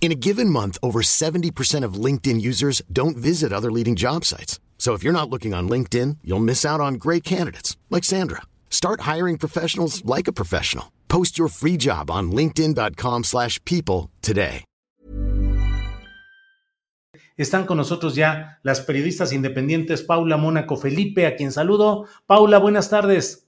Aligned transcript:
In 0.00 0.10
a 0.10 0.14
given 0.14 0.48
month, 0.48 0.78
over 0.82 1.02
70% 1.02 1.84
of 1.84 2.04
LinkedIn 2.04 2.40
users 2.40 2.80
don't 2.90 3.18
visit 3.18 3.52
other 3.52 3.70
leading 3.70 3.96
job 3.96 4.24
sites. 4.24 4.58
So 4.78 4.94
if 4.94 5.04
you're 5.04 5.12
not 5.12 5.28
looking 5.28 5.52
on 5.52 5.68
LinkedIn, 5.68 6.16
you'll 6.24 6.40
miss 6.40 6.64
out 6.64 6.80
on 6.80 6.94
great 6.94 7.22
candidates 7.22 7.76
like 7.90 8.02
Sandra. 8.02 8.40
Start 8.70 9.02
hiring 9.02 9.36
professionals 9.36 10.02
like 10.06 10.26
a 10.26 10.32
professional. 10.32 10.90
Post 11.08 11.38
your 11.38 11.48
free 11.48 11.76
job 11.76 12.10
on 12.10 12.32
linkedin.com/people 12.32 13.22
slash 13.24 13.60
people 13.64 14.08
today. 14.22 14.64
Están 17.36 17.66
con 17.66 17.78
nosotros 17.78 18.14
ya 18.16 18.58
las 18.62 18.80
periodistas 18.80 19.32
independientes 19.32 20.02
Paula 20.02 20.36
Mónaco 20.36 20.76
Felipe, 20.76 21.26
a 21.26 21.36
quien 21.36 21.52
saludo. 21.52 22.06
Paula, 22.26 22.58
buenas 22.58 22.90
tardes. 22.90 23.46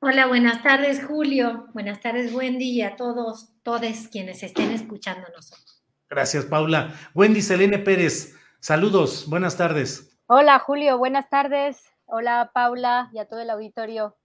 Hola, 0.00 0.26
buenas 0.26 0.62
tardes, 0.62 1.04
Julio. 1.04 1.66
Buenas 1.74 2.00
tardes, 2.00 2.32
Wendy, 2.32 2.70
y 2.70 2.82
a 2.82 2.96
todos, 2.96 3.48
todos 3.68 4.08
quienes 4.10 4.42
estén 4.42 4.70
escuchándonos. 4.70 5.52
Gracias, 6.08 6.46
Paula. 6.46 6.94
Wendy 7.14 7.42
Selene 7.42 7.78
Pérez, 7.78 8.34
saludos, 8.60 9.26
buenas 9.28 9.58
tardes. 9.58 10.18
Hola, 10.26 10.58
Julio, 10.58 10.96
buenas 10.96 11.28
tardes. 11.28 11.82
Hola, 12.06 12.50
Paula, 12.54 13.10
y 13.12 13.18
a 13.18 13.26
todo 13.26 13.40
el 13.40 13.50
auditorio. 13.50 14.16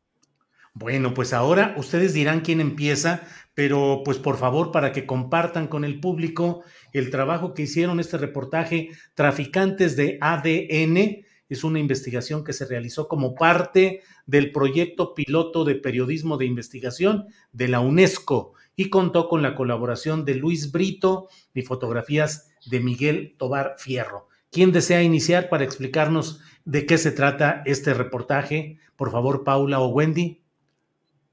Bueno, 0.74 1.14
pues 1.14 1.34
ahora 1.34 1.76
ustedes 1.76 2.14
dirán 2.14 2.40
quién 2.40 2.62
empieza, 2.62 3.28
pero 3.54 4.04
pues 4.06 4.18
por 4.18 4.38
favor 4.38 4.72
para 4.72 4.94
que 4.94 5.06
compartan 5.06 5.68
con 5.68 5.84
el 5.84 6.00
público 6.00 6.64
el 6.94 7.10
trabajo 7.10 7.54
que 7.54 7.64
hicieron 7.64 8.00
este 8.00 8.18
reportaje 8.18 8.92
Traficantes 9.14 9.98
de 9.98 10.20
ADN. 10.22 11.26
Es 11.50 11.66
una 11.66 11.80
investigación 11.80 12.46
que 12.46 12.54
se 12.54 12.66
realizó 12.66 13.10
como 13.10 13.36
parte 13.36 14.04
del 14.26 14.54
proyecto 14.54 15.14
piloto 15.14 15.66
de 15.66 15.76
periodismo 15.76 16.38
de 16.38 16.46
investigación 16.46 17.28
de 17.52 17.68
la 17.68 17.82
UNESCO 17.82 18.54
y 18.76 18.90
contó 18.90 19.30
con 19.30 19.42
la 19.42 19.56
colaboración 19.56 20.26
de 20.26 20.36
Luis 20.36 20.72
Brito 20.72 21.28
y 21.54 21.62
fotografías 21.62 22.52
de 22.66 22.80
Miguel 22.80 23.36
Tobar 23.38 23.76
Fierro. 23.78 24.28
¿Quién 24.52 24.72
desea 24.72 25.02
iniciar 25.02 25.50
para 25.50 25.64
explicarnos 25.64 26.42
de 26.66 26.86
qué 26.86 26.98
se 26.98 27.12
trata 27.12 27.64
este 27.66 27.94
reportaje? 27.94 28.80
Por 28.96 29.12
favor, 29.12 29.44
Paula 29.44 29.80
o 29.80 29.88
Wendy. 29.88 30.42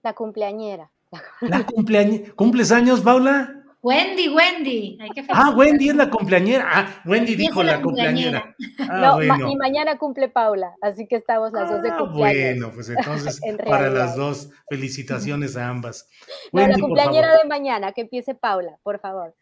La 0.02 0.14
cumpleañera. 0.14 0.91
La 1.40 1.67
cumpleañera. 1.67 2.33
¿Cumples 2.34 2.73
años, 2.73 3.00
Paula? 3.00 3.60
Wendy, 3.83 4.29
Wendy. 4.29 4.98
Hay 5.01 5.08
que 5.11 5.24
Ah, 5.30 5.55
Wendy 5.57 5.89
es 5.89 5.96
la 5.96 6.11
cumpleañera. 6.11 6.67
Ah, 6.70 7.02
Wendy 7.07 7.35
dijo 7.35 7.63
la 7.63 7.80
cumpleañera. 7.80 8.55
Ah, 8.79 8.98
no, 9.01 9.14
bueno. 9.14 9.39
ma- 9.46 9.51
y 9.52 9.57
mañana 9.57 9.96
cumple 9.96 10.29
Paula, 10.29 10.74
así 10.83 11.07
que 11.07 11.17
estamos 11.17 11.52
las 11.52 11.70
dos 11.70 11.83
de 11.83 11.91
Ah, 11.91 11.96
cumpleaños. 11.98 12.58
bueno, 12.58 12.73
pues 12.74 12.89
entonces 12.91 13.41
En 13.45 13.57
para 13.57 13.89
las 13.89 14.17
dos, 14.17 14.51
felicitaciones 14.68 15.57
a 15.57 15.68
ambas. 15.68 16.08
No, 16.52 16.61
la 16.61 16.67
Wendy, 16.67 16.80
cumpleañera 16.83 17.36
de 17.36 17.48
mañana, 17.48 17.92
que 17.92 18.02
empiece 18.02 18.35
Paula, 18.35 18.77
por 18.83 19.01
favor. 19.01 19.35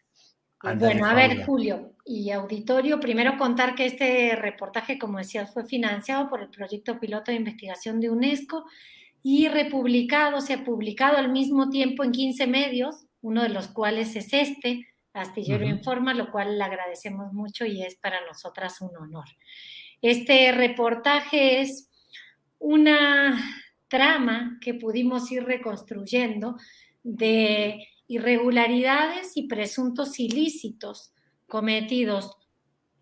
Bueno, 0.61 1.05
a 1.05 1.13
ver. 1.13 1.45
Julio 1.45 1.93
y 2.05 2.31
auditorio, 2.31 2.99
primero 2.99 3.37
contar 3.37 3.75
que 3.75 3.85
este 3.85 4.35
reportaje, 4.35 4.97
como 4.99 5.17
decías, 5.17 5.53
fue 5.53 5.63
financiado 5.65 6.29
por 6.29 6.41
el 6.41 6.49
proyecto 6.49 6.99
piloto 6.99 7.31
de 7.31 7.37
investigación 7.37 8.01
de 8.01 8.09
UNESCO 8.09 8.65
y 9.23 9.47
republicado, 9.47 10.41
se 10.41 10.53
ha 10.55 10.63
publicado 10.65 11.17
al 11.17 11.29
mismo 11.31 11.69
tiempo 11.69 12.03
en 12.03 12.11
15 12.11 12.45
medios, 12.47 13.05
uno 13.21 13.43
de 13.43 13.49
los 13.49 13.67
cuales 13.67 14.15
es 14.15 14.33
este, 14.33 14.87
Astillero. 15.13 15.65
Informa, 15.65 16.13
lo 16.13 16.31
cual 16.31 16.57
le 16.57 16.63
agradecemos 16.63 17.33
mucho 17.33 17.65
y 17.65 17.83
es 17.83 17.95
para 17.95 18.25
nosotras 18.25 18.79
un 18.81 18.95
honor. 18.95 19.25
Este 20.01 20.51
reportaje 20.51 21.61
es 21.61 21.89
una 22.59 23.37
trama 23.87 24.59
que 24.61 24.73
pudimos 24.73 25.31
ir 25.31 25.43
reconstruyendo 25.43 26.57
de 27.03 27.87
irregularidades 28.07 29.35
y 29.35 29.47
presuntos 29.47 30.19
ilícitos 30.19 31.11
cometidos 31.47 32.37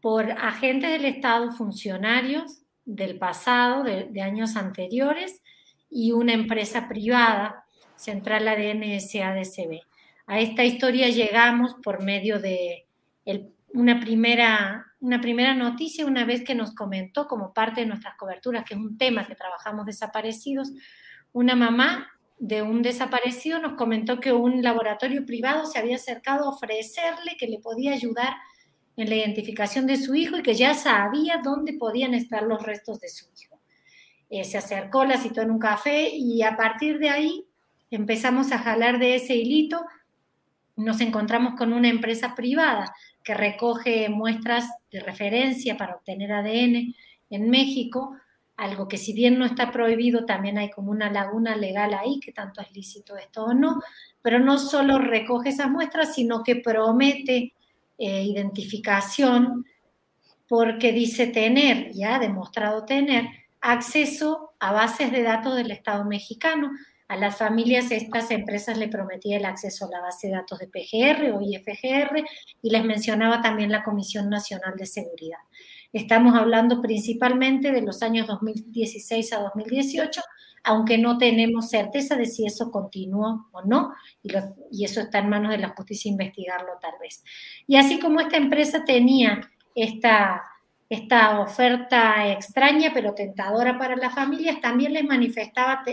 por 0.02 0.32
agentes 0.32 0.92
del 0.92 1.06
Estado, 1.06 1.52
funcionarios 1.52 2.62
del 2.86 3.18
pasado, 3.18 3.84
de, 3.84 4.06
de 4.06 4.22
años 4.22 4.56
anteriores, 4.56 5.42
y 5.90 6.12
una 6.12 6.34
empresa 6.34 6.88
privada, 6.88 7.66
Central 7.96 8.48
ADN 8.48 9.00
SADCB. 9.00 9.82
A 10.28 10.40
esta 10.40 10.64
historia 10.64 11.10
llegamos 11.10 11.74
por 11.84 12.04
medio 12.04 12.40
de 12.40 12.86
una, 13.74 14.00
primera, 14.00 14.86
una 15.00 15.22
primera 15.22 15.54
noticia, 15.54 16.06
una 16.06 16.26
vez 16.26 16.44
que 16.44 16.54
nos 16.54 16.76
comentó 16.76 17.28
como 17.28 17.54
parte 17.54 17.82
de 17.82 17.88
nuestras 17.88 18.16
coberturas, 18.16 18.66
que 18.66 18.74
es 18.74 18.80
un 18.80 18.98
tema 18.98 19.26
que 19.26 19.36
trabajamos 19.36 19.86
desaparecidos, 19.86 20.72
una 21.34 21.56
mamá 21.56 22.10
de 22.40 22.62
un 22.62 22.82
desaparecido 22.82 23.60
nos 23.60 23.74
comentó 23.74 24.20
que 24.20 24.32
un 24.32 24.62
laboratorio 24.62 25.26
privado 25.26 25.66
se 25.66 25.80
había 25.80 25.96
acercado 25.96 26.46
a 26.46 26.50
ofrecerle 26.50 27.36
que 27.40 27.48
le 27.48 27.60
podía 27.60 27.94
ayudar 27.94 28.36
en 28.96 29.10
la 29.10 29.16
identificación 29.16 29.88
de 29.88 29.98
su 29.98 30.14
hijo 30.16 30.38
y 30.38 30.44
que 30.44 30.56
ya 30.56 30.74
sabía 30.74 31.42
dónde 31.44 31.74
podían 31.74 32.14
estar 32.14 32.44
los 32.44 32.62
restos 32.64 33.00
de 33.00 33.10
su 33.10 33.26
hijo. 33.42 33.60
Eh, 34.30 34.44
se 34.44 34.58
acercó, 34.58 35.06
la 35.06 35.18
citó 35.18 35.42
en 35.42 35.52
un 35.52 35.60
café 35.60 36.10
y 36.10 36.42
a 36.44 36.58
partir 36.58 37.00
de 37.00 37.10
ahí 37.10 37.46
empezamos 37.90 38.52
a 38.52 38.60
jalar 38.60 39.00
de 39.00 39.16
ese 39.16 39.36
hilito. 39.36 39.86
Nos 40.78 41.02
encontramos 41.02 41.56
con 41.56 41.74
una 41.74 41.90
empresa 41.90 42.36
privada 42.36 42.94
que 43.24 43.34
recoge 43.34 44.10
muestras 44.10 44.70
de 44.92 45.02
referencia 45.02 45.76
para 45.76 45.96
obtener 45.96 46.32
ADN 46.32 46.96
en 47.30 47.50
México, 47.50 48.16
algo 48.56 48.88
que 48.88 48.98
si 48.98 49.14
bien 49.14 49.38
no 49.38 49.46
está 49.46 49.72
prohibido, 49.72 50.26
también 50.26 50.58
hay 50.58 50.70
como 50.70 50.92
una 50.92 51.12
laguna 51.12 51.56
legal 51.56 51.94
ahí, 51.94 52.20
que 52.20 52.32
tanto 52.32 52.62
es 52.62 52.72
lícito 52.72 53.18
esto 53.18 53.46
o 53.46 53.54
no, 53.54 53.82
pero 54.22 54.40
no 54.40 54.58
solo 54.58 54.98
recoge 54.98 55.50
esas 55.50 55.70
muestras, 55.70 56.16
sino 56.16 56.42
que 56.42 56.56
promete 56.56 57.54
eh, 57.98 58.24
identificación 58.24 59.66
porque 60.48 60.92
dice 60.92 61.28
tener, 61.28 61.92
ya 61.94 62.16
ha 62.16 62.20
demostrado 62.20 62.86
tener, 62.86 63.26
acceso 63.60 64.52
a 64.60 64.72
bases 64.72 65.12
de 65.12 65.24
datos 65.24 65.56
del 65.56 65.72
Estado 65.72 66.06
mexicano. 66.06 66.72
A 67.08 67.16
las 67.16 67.38
familias 67.38 67.90
estas 67.92 68.32
empresas 68.32 68.78
le 68.78 68.90
prometía 68.90 69.38
el 69.38 69.46
acceso 69.46 69.86
a 69.86 69.90
la 69.90 70.02
base 70.02 70.28
de 70.28 70.34
datos 70.34 70.60
de 70.60 70.68
PGR 70.68 71.32
o 71.32 71.42
IFGR 71.42 72.26
y 72.62 72.70
les 72.70 72.84
mencionaba 72.84 73.42
también 73.42 73.72
la 73.72 73.84
Comisión 73.84 74.30
Nacional 74.30 74.76
de 74.76 74.86
Seguridad. 74.86 75.40
Estamos 75.94 76.36
hablando 76.36 76.82
principalmente 76.82 77.72
de 77.72 77.82
los 77.82 78.04
años 78.04 78.28
2016 78.28 79.32
a 79.32 79.40
2018, 79.40 80.22
aunque 80.66 80.98
no 80.98 81.18
tenemos 81.18 81.70
certeza 81.70 82.18
de 82.18 82.26
si 82.26 82.46
eso 82.46 82.72
continuó 82.72 83.48
o 83.54 83.62
no, 83.62 83.94
y, 84.22 84.84
eso 84.84 85.00
está 85.00 85.20
en 85.20 85.30
manos 85.30 85.52
de 85.52 85.60
la 85.60 85.70
justicia 85.70 86.12
investigarlo 86.12 86.74
tal 86.82 86.96
vez. 87.00 87.24
Y 87.68 87.78
así 87.78 88.00
como 88.00 88.20
esta 88.20 88.36
empresa 88.36 88.84
tenía 88.84 89.50
esta, 89.76 90.44
esta 90.90 91.40
oferta 91.40 92.30
extraña 92.34 92.92
pero 92.94 93.14
tentadora 93.14 93.78
para 93.78 93.96
las 93.96 94.14
familias, 94.14 94.60
también 94.60 94.92
les 94.92 95.06
manifestaba 95.06 95.84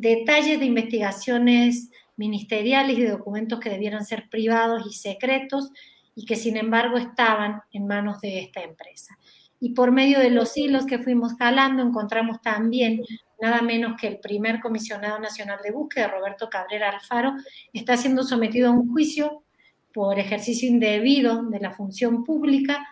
detalles 0.00 0.58
de 0.58 0.66
investigaciones 0.66 1.90
ministeriales 2.16 2.98
y 2.98 3.02
de 3.02 3.10
documentos 3.10 3.60
que 3.60 3.70
debieran 3.70 4.04
ser 4.04 4.28
privados 4.30 4.84
y 4.86 4.94
secretos 4.94 5.70
y 6.14 6.24
que 6.24 6.36
sin 6.36 6.56
embargo 6.56 6.96
estaban 6.96 7.62
en 7.72 7.86
manos 7.86 8.20
de 8.20 8.40
esta 8.40 8.62
empresa. 8.62 9.16
Y 9.60 9.74
por 9.74 9.92
medio 9.92 10.18
de 10.18 10.30
los 10.30 10.56
hilos 10.56 10.86
que 10.86 10.98
fuimos 10.98 11.34
jalando 11.34 11.82
encontramos 11.82 12.40
también 12.40 13.02
nada 13.40 13.62
menos 13.62 13.98
que 14.00 14.06
el 14.06 14.18
primer 14.18 14.60
comisionado 14.60 15.18
nacional 15.18 15.58
de 15.62 15.70
búsqueda, 15.70 16.08
Roberto 16.08 16.48
Cabrera 16.50 16.90
Alfaro, 16.90 17.34
está 17.72 17.96
siendo 17.96 18.22
sometido 18.22 18.68
a 18.68 18.72
un 18.72 18.90
juicio 18.90 19.44
por 19.92 20.18
ejercicio 20.18 20.68
indebido 20.68 21.42
de 21.44 21.60
la 21.60 21.72
función 21.72 22.24
pública 22.24 22.86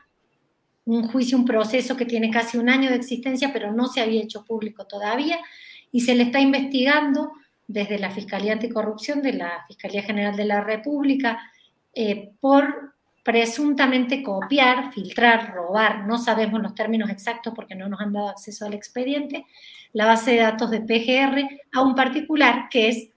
un 0.85 1.07
juicio, 1.07 1.37
un 1.37 1.45
proceso 1.45 1.99
que 1.99 2.07
tiene 2.07 2.31
casi 2.31 2.57
un 2.57 2.71
año 2.71 2.89
de 2.89 2.97
existencia, 2.97 3.53
pero 3.53 3.73
no 3.75 3.89
se 3.89 4.01
había 4.01 4.23
hecho 4.23 4.45
público 4.45 4.87
todavía 4.87 5.39
y 5.93 6.01
se 6.01 6.15
le 6.15 6.25
está 6.25 6.41
investigando 6.41 7.33
desde 7.67 7.99
la 7.99 8.11
Fiscalía 8.11 8.55
Anticorrupción 8.55 9.23
de 9.23 9.35
la 9.35 9.65
Fiscalía 9.67 10.03
General 10.03 10.37
de 10.37 10.45
la 10.45 10.63
República 10.63 11.39
eh, 11.95 12.31
por 12.41 12.95
presuntamente 13.23 14.23
copiar, 14.23 14.91
filtrar, 14.93 15.53
robar, 15.53 16.07
no 16.07 16.17
sabemos 16.17 16.63
los 16.63 16.75
términos 16.75 17.11
exactos 17.11 17.53
porque 17.55 17.75
no 17.75 17.87
nos 17.87 18.01
han 18.01 18.15
dado 18.15 18.31
acceso 18.31 18.65
al 18.65 18.73
expediente, 18.73 19.45
la 19.93 20.07
base 20.07 20.31
de 20.31 20.39
datos 20.39 20.71
de 20.71 20.81
PGR 20.81 21.47
a 21.75 21.83
un 21.83 21.95
particular 21.95 22.69
que 22.71 22.89
es 22.89 23.11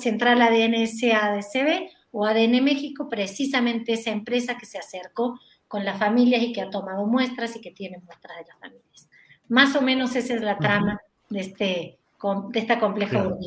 Central 0.00 0.42
ADN 0.42 0.86
SADCB 0.86 1.88
o 2.10 2.26
ADN 2.26 2.64
México, 2.64 3.08
precisamente 3.08 3.92
esa 3.92 4.10
empresa 4.10 4.58
que 4.58 4.66
se 4.66 4.78
acercó 4.78 5.38
con 5.68 5.84
las 5.84 5.98
familias 5.98 6.42
y 6.42 6.52
que 6.52 6.60
ha 6.60 6.70
tomado 6.70 7.06
muestras 7.06 7.56
y 7.56 7.60
que 7.60 7.70
tiene 7.70 7.98
muestras 7.98 8.36
de 8.38 8.44
las 8.46 8.58
familias. 8.58 9.08
Más 9.48 9.76
o 9.76 9.82
menos 9.82 10.16
esa 10.16 10.34
es 10.34 10.42
la 10.42 10.58
trama 10.58 11.00
de 11.30 11.40
este 11.40 11.98
de 12.24 12.58
esta 12.58 12.80
compleja 12.80 13.20
claro. 13.20 13.38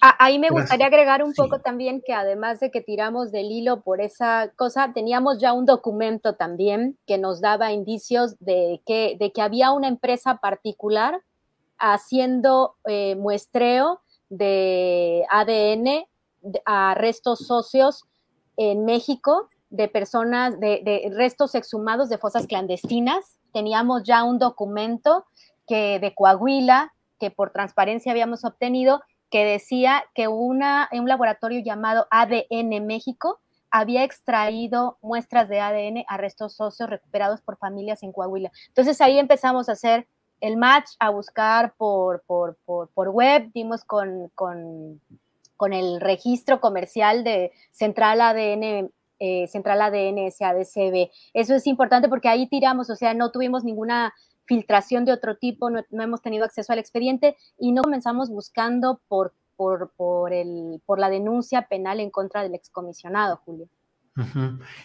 Ahí 0.00 0.38
me 0.38 0.50
gustaría 0.50 0.86
agregar 0.86 1.24
un 1.24 1.32
poco 1.32 1.60
también 1.60 2.02
que 2.04 2.12
además 2.12 2.60
de 2.60 2.70
que 2.70 2.82
tiramos 2.82 3.32
del 3.32 3.50
hilo 3.50 3.80
por 3.80 4.02
esa 4.02 4.52
cosa, 4.54 4.92
teníamos 4.92 5.38
ya 5.38 5.54
un 5.54 5.64
documento 5.64 6.34
también 6.34 6.98
que 7.06 7.16
nos 7.16 7.40
daba 7.40 7.72
indicios 7.72 8.38
de 8.38 8.82
que, 8.84 9.16
de 9.18 9.32
que 9.32 9.40
había 9.40 9.72
una 9.72 9.88
empresa 9.88 10.36
particular 10.36 11.22
haciendo 11.78 12.74
eh, 12.84 13.16
muestreo 13.16 14.00
de 14.28 15.24
ADN 15.30 16.04
a 16.66 16.94
restos 16.94 17.46
socios 17.46 18.04
en 18.58 18.84
México 18.84 19.48
de 19.70 19.88
personas, 19.88 20.60
de, 20.60 20.82
de 20.84 21.10
restos 21.14 21.54
exhumados 21.54 22.10
de 22.10 22.18
fosas 22.18 22.46
clandestinas. 22.46 23.38
Teníamos 23.54 24.02
ya 24.02 24.22
un 24.24 24.38
documento 24.38 25.24
que 25.66 25.98
de 25.98 26.14
Coahuila 26.14 26.92
que 27.18 27.30
por 27.30 27.50
transparencia 27.50 28.12
habíamos 28.12 28.44
obtenido, 28.44 29.02
que 29.30 29.44
decía 29.44 30.04
que 30.14 30.28
un 30.28 30.60
laboratorio 30.60 31.60
llamado 31.60 32.06
ADN 32.10 32.86
México 32.86 33.40
había 33.70 34.04
extraído 34.04 34.98
muestras 35.02 35.48
de 35.48 35.60
ADN 35.60 36.04
a 36.08 36.16
restos 36.16 36.54
socios 36.54 36.88
recuperados 36.88 37.40
por 37.42 37.58
familias 37.58 38.02
en 38.02 38.12
Coahuila. 38.12 38.50
Entonces 38.68 39.00
ahí 39.00 39.18
empezamos 39.18 39.68
a 39.68 39.72
hacer 39.72 40.06
el 40.40 40.56
match, 40.56 40.90
a 40.98 41.10
buscar 41.10 41.74
por, 41.76 42.22
por, 42.26 42.56
por, 42.64 43.08
web, 43.10 43.50
dimos 43.52 43.84
con, 43.84 44.28
con, 44.34 45.00
con, 45.56 45.72
el 45.72 46.00
registro 46.00 46.60
comercial 46.60 47.24
de 47.24 47.52
Central 47.72 48.20
ADN. 48.20 48.90
Eh, 49.20 49.48
Central 49.48 49.82
ADN 49.82 50.30
SADCB. 50.30 51.10
Eso 51.34 51.56
es 51.56 51.66
importante 51.66 52.08
porque 52.08 52.28
ahí 52.28 52.46
tiramos, 52.46 52.88
o 52.88 52.94
sea, 52.94 53.14
no 53.14 53.32
tuvimos 53.32 53.64
ninguna 53.64 54.14
filtración 54.48 55.04
de 55.04 55.12
otro 55.12 55.36
tipo, 55.36 55.70
no, 55.70 55.84
hemos 55.90 56.22
tenido 56.22 56.44
acceso 56.44 56.72
al 56.72 56.78
expediente 56.80 57.36
y 57.58 57.70
no 57.72 57.82
comenzamos 57.82 58.30
buscando 58.30 59.00
por, 59.06 59.34
por, 59.54 59.92
por, 59.96 60.32
el, 60.32 60.82
por 60.86 60.98
la 60.98 61.10
denuncia 61.10 61.68
penal 61.68 62.00
en 62.00 62.10
contra 62.10 62.42
del 62.42 62.54
excomisionado, 62.54 63.40
Julio. 63.44 63.68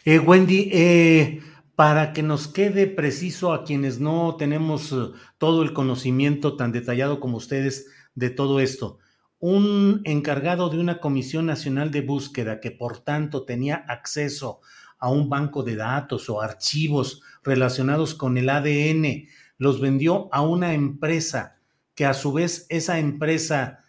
eh, 0.06 0.20
Wendy, 0.20 0.70
eh, 0.72 1.42
para 1.76 2.14
que 2.14 2.22
nos 2.22 2.48
quede 2.48 2.86
preciso 2.86 3.54
a 3.54 3.64
quienes 3.64 4.00
no 4.00 4.36
tenemos 4.36 4.92
uh, 4.92 5.14
todo 5.38 5.64
el 5.64 5.74
conocimiento 5.74 6.56
tan 6.56 6.72
detallado 6.72 7.20
como 7.20 7.38
ustedes 7.38 7.88
de 8.14 8.30
todo 8.30 8.60
esto, 8.60 9.00
un 9.40 10.02
encargado 10.04 10.70
de 10.70 10.80
una 10.80 11.00
Comisión 11.00 11.48
Nacional 11.48 11.90
de 11.90 12.02
Búsqueda 12.02 12.60
que 12.60 12.72
por 12.72 13.00
tanto 13.00 13.44
tenía 13.44 13.84
acceso 13.88 14.62
a 15.00 15.10
un 15.10 15.30
banco 15.30 15.64
de 15.64 15.76
datos 15.76 16.30
o 16.30 16.42
archivos 16.42 17.22
relacionados 17.44 18.16
con 18.16 18.38
el 18.38 18.50
ADN, 18.50 19.28
los 19.58 19.80
vendió 19.80 20.30
a 20.32 20.42
una 20.42 20.74
empresa 20.74 21.58
que 21.96 22.06
a 22.06 22.14
su 22.14 22.34
vez 22.34 22.66
esa 22.70 23.00
empresa 23.00 23.80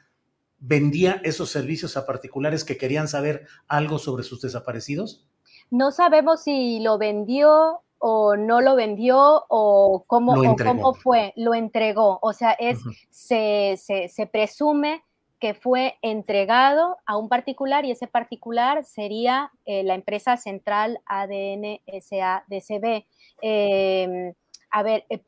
vendía 0.59 1.21
esos 1.25 1.51
servicios 1.51 1.97
a 1.97 2.07
particulares 2.07 2.65
que 2.65 2.77
querían 2.77 3.09
saber 3.09 3.47
algo 3.69 3.99
sobre 3.99 4.25
sus 4.25 4.41
desaparecidos? 4.41 5.27
No 5.71 5.91
sabemos 5.91 6.43
si 6.43 6.81
lo 6.81 6.99
vendió 6.99 7.81
o 7.99 8.37
no 8.37 8.61
lo 8.61 8.77
vendió 8.77 9.45
o 9.49 10.05
cómo, 10.07 10.35
cómo 10.57 10.95
fue, 10.95 11.33
lo 11.37 11.55
entregó. 11.55 12.19
O 12.23 12.33
sea, 12.33 12.53
es, 12.53 12.79
se, 13.11 13.77
se, 13.79 14.27
presume 14.27 15.03
que 15.39 15.55
fue 15.55 15.97
entregado 16.03 16.99
a 17.07 17.17
un 17.17 17.29
particular 17.29 17.85
y 17.85 17.91
ese 17.91 18.07
particular 18.07 18.85
sería 18.85 19.51
eh, 19.65 19.83
la 19.85 19.95
empresa 19.95 20.37
central 20.37 21.01
ADN 21.07 21.81
SADCB. 21.87 23.05
Eh, 23.43 24.35
a 24.75 24.83
ver, 24.83 25.05
eh, 25.09 25.19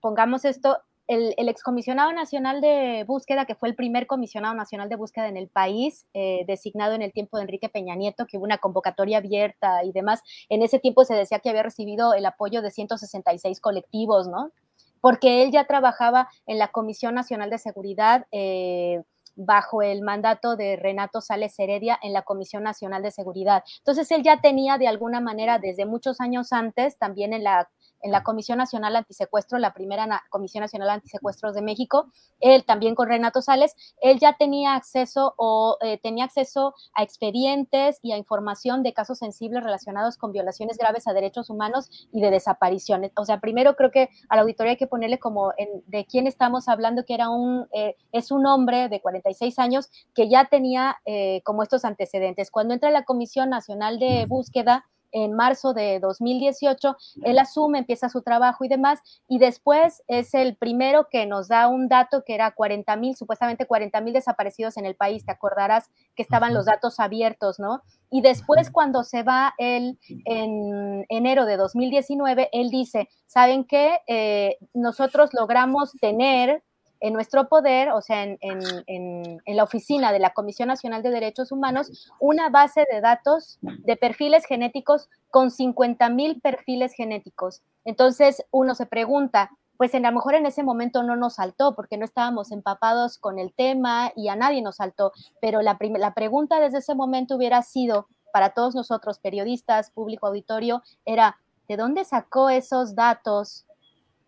pongamos 0.00 0.46
esto, 0.46 0.78
el, 1.08 1.34
excomisionado 1.50 2.10
nacional 2.10 2.62
de 2.62 3.04
búsqueda, 3.06 3.44
que 3.44 3.54
fue 3.54 3.68
el 3.68 3.74
primer 3.74 4.06
comisionado 4.06 4.54
nacional 4.54 4.88
de 4.88 4.96
búsqueda 4.96 5.28
en 5.28 5.36
el 5.36 5.48
país, 5.48 6.06
eh, 6.14 6.44
designado 6.46 6.94
en 6.94 7.02
el 7.02 7.12
tiempo 7.12 7.36
de 7.36 7.42
Enrique 7.42 7.68
Peña 7.68 7.96
Nieto, 7.96 8.24
que 8.24 8.38
hubo 8.38 8.44
una 8.44 8.56
convocatoria 8.56 9.18
abierta 9.18 9.84
y 9.84 9.92
demás, 9.92 10.22
en 10.48 10.62
ese 10.62 10.78
tiempo 10.78 11.04
se 11.04 11.12
decía 11.12 11.38
que 11.40 11.50
había 11.50 11.64
recibido 11.64 12.14
el 12.14 12.24
apoyo 12.24 12.62
de 12.62 12.70
166 12.70 13.60
colectivos, 13.60 14.26
¿no? 14.26 14.52
Porque 15.02 15.42
él 15.42 15.50
ya 15.52 15.66
trabajaba 15.66 16.30
en 16.46 16.58
la 16.58 16.68
Comisión 16.68 17.14
Nacional 17.14 17.50
de 17.50 17.58
Seguridad. 17.58 18.26
Eh, 18.32 19.02
bajo 19.38 19.82
el 19.82 20.02
mandato 20.02 20.56
de 20.56 20.76
Renato 20.76 21.20
Sales 21.20 21.56
Heredia 21.58 21.96
en 22.02 22.12
la 22.12 22.22
Comisión 22.22 22.64
Nacional 22.64 23.04
de 23.04 23.12
Seguridad. 23.12 23.62
Entonces, 23.78 24.10
él 24.10 24.24
ya 24.24 24.40
tenía 24.40 24.78
de 24.78 24.88
alguna 24.88 25.20
manera 25.20 25.60
desde 25.60 25.86
muchos 25.86 26.20
años 26.20 26.52
antes, 26.52 26.98
también 26.98 27.32
en 27.32 27.44
la 27.44 27.68
en 28.02 28.12
la 28.12 28.22
Comisión 28.22 28.58
Nacional 28.58 28.96
Antisecuestro, 28.96 29.58
la 29.58 29.72
primera 29.72 30.22
Comisión 30.30 30.62
Nacional 30.62 30.90
Antisecuestros 30.90 31.54
de 31.54 31.62
México, 31.62 32.10
él 32.40 32.64
también 32.64 32.94
con 32.94 33.08
Renato 33.08 33.42
Sales, 33.42 33.74
él 34.00 34.18
ya 34.18 34.36
tenía 34.36 34.74
acceso 34.74 35.34
o 35.36 35.76
eh, 35.80 35.98
tenía 35.98 36.24
acceso 36.24 36.74
a 36.94 37.02
expedientes 37.02 37.98
y 38.02 38.12
a 38.12 38.16
información 38.16 38.82
de 38.82 38.92
casos 38.92 39.18
sensibles 39.18 39.62
relacionados 39.62 40.16
con 40.16 40.32
violaciones 40.32 40.78
graves 40.78 41.06
a 41.06 41.12
derechos 41.12 41.50
humanos 41.50 42.08
y 42.12 42.20
de 42.20 42.30
desapariciones. 42.30 43.12
O 43.16 43.24
sea, 43.24 43.40
primero 43.40 43.74
creo 43.76 43.90
que 43.90 44.08
a 44.28 44.36
la 44.36 44.42
auditoría 44.42 44.72
hay 44.72 44.76
que 44.76 44.86
ponerle 44.86 45.18
como 45.18 45.52
de 45.86 46.06
quién 46.06 46.26
estamos 46.26 46.68
hablando, 46.68 47.04
que 47.04 47.14
era 47.14 47.28
un, 47.30 47.66
eh, 47.72 47.96
es 48.12 48.30
un 48.30 48.46
hombre 48.46 48.88
de 48.88 49.00
46 49.00 49.58
años 49.58 49.90
que 50.14 50.28
ya 50.28 50.46
tenía 50.46 50.96
eh, 51.04 51.42
como 51.44 51.62
estos 51.62 51.84
antecedentes. 51.84 52.50
Cuando 52.50 52.74
entra 52.74 52.90
la 52.90 53.04
Comisión 53.04 53.50
Nacional 53.50 53.98
de 53.98 54.26
Búsqueda, 54.26 54.84
en 55.12 55.32
marzo 55.34 55.74
de 55.74 56.00
2018, 56.00 56.96
él 57.22 57.38
asume, 57.38 57.78
empieza 57.78 58.08
su 58.08 58.22
trabajo 58.22 58.64
y 58.64 58.68
demás, 58.68 59.00
y 59.28 59.38
después 59.38 60.02
es 60.08 60.34
el 60.34 60.56
primero 60.56 61.08
que 61.10 61.26
nos 61.26 61.48
da 61.48 61.68
un 61.68 61.88
dato 61.88 62.24
que 62.24 62.34
era 62.34 62.50
40 62.52 62.96
mil, 62.96 63.16
supuestamente 63.16 63.66
40 63.66 64.00
mil 64.00 64.12
desaparecidos 64.12 64.76
en 64.76 64.86
el 64.86 64.94
país, 64.94 65.24
te 65.24 65.32
acordarás 65.32 65.90
que 66.14 66.22
estaban 66.22 66.54
los 66.54 66.66
datos 66.66 67.00
abiertos, 67.00 67.58
¿no? 67.58 67.82
Y 68.10 68.22
después 68.22 68.70
cuando 68.70 69.04
se 69.04 69.22
va 69.22 69.54
él 69.58 69.98
en 70.24 71.04
enero 71.08 71.44
de 71.44 71.56
2019, 71.56 72.48
él 72.52 72.70
dice, 72.70 73.08
¿saben 73.26 73.64
qué? 73.64 73.98
Eh, 74.06 74.56
nosotros 74.72 75.30
logramos 75.34 75.92
tener 76.00 76.62
en 77.00 77.12
nuestro 77.12 77.48
poder, 77.48 77.90
o 77.90 78.00
sea, 78.00 78.24
en, 78.24 78.38
la 79.46 79.62
oficina 79.64 80.12
de 80.12 80.18
la 80.18 80.30
Comisión 80.34 80.68
Nacional 80.68 81.02
de 81.02 81.10
Derechos 81.10 81.52
Humanos, 81.52 82.10
una 82.20 82.48
base 82.50 82.86
de 82.90 83.00
datos 83.00 83.58
de 83.60 83.96
perfiles 83.96 84.44
genéticos 84.46 85.08
con 85.30 85.50
50 85.50 86.08
mil 86.10 86.40
perfiles 86.40 86.92
genéticos. 86.94 87.62
Entonces, 87.84 88.44
uno 88.50 88.74
se 88.74 88.86
pregunta, 88.86 89.50
pues 89.76 89.94
a 89.94 90.00
lo 90.00 90.12
mejor 90.12 90.34
en 90.34 90.46
ese 90.46 90.62
momento 90.62 91.02
no 91.02 91.16
nos 91.16 91.34
saltó 91.34 91.74
porque 91.74 91.96
no 91.96 92.04
estábamos 92.04 92.50
empapados 92.50 93.18
con 93.18 93.38
el 93.38 93.52
tema 93.52 94.12
y 94.16 94.28
a 94.28 94.36
nadie 94.36 94.62
nos 94.62 94.76
saltó, 94.76 95.12
pero 95.40 95.62
la, 95.62 95.78
la 95.98 96.14
pregunta 96.14 96.60
desde 96.60 96.78
ese 96.78 96.94
momento 96.94 97.36
hubiera 97.36 97.62
sido 97.62 98.08
para 98.32 98.50
todos 98.50 98.74
nosotros, 98.74 99.18
periodistas, 99.18 99.90
público 99.90 100.26
auditorio, 100.26 100.82
era, 101.04 101.38
¿de 101.68 101.76
dónde 101.76 102.04
sacó 102.04 102.50
esos 102.50 102.94
datos 102.94 103.67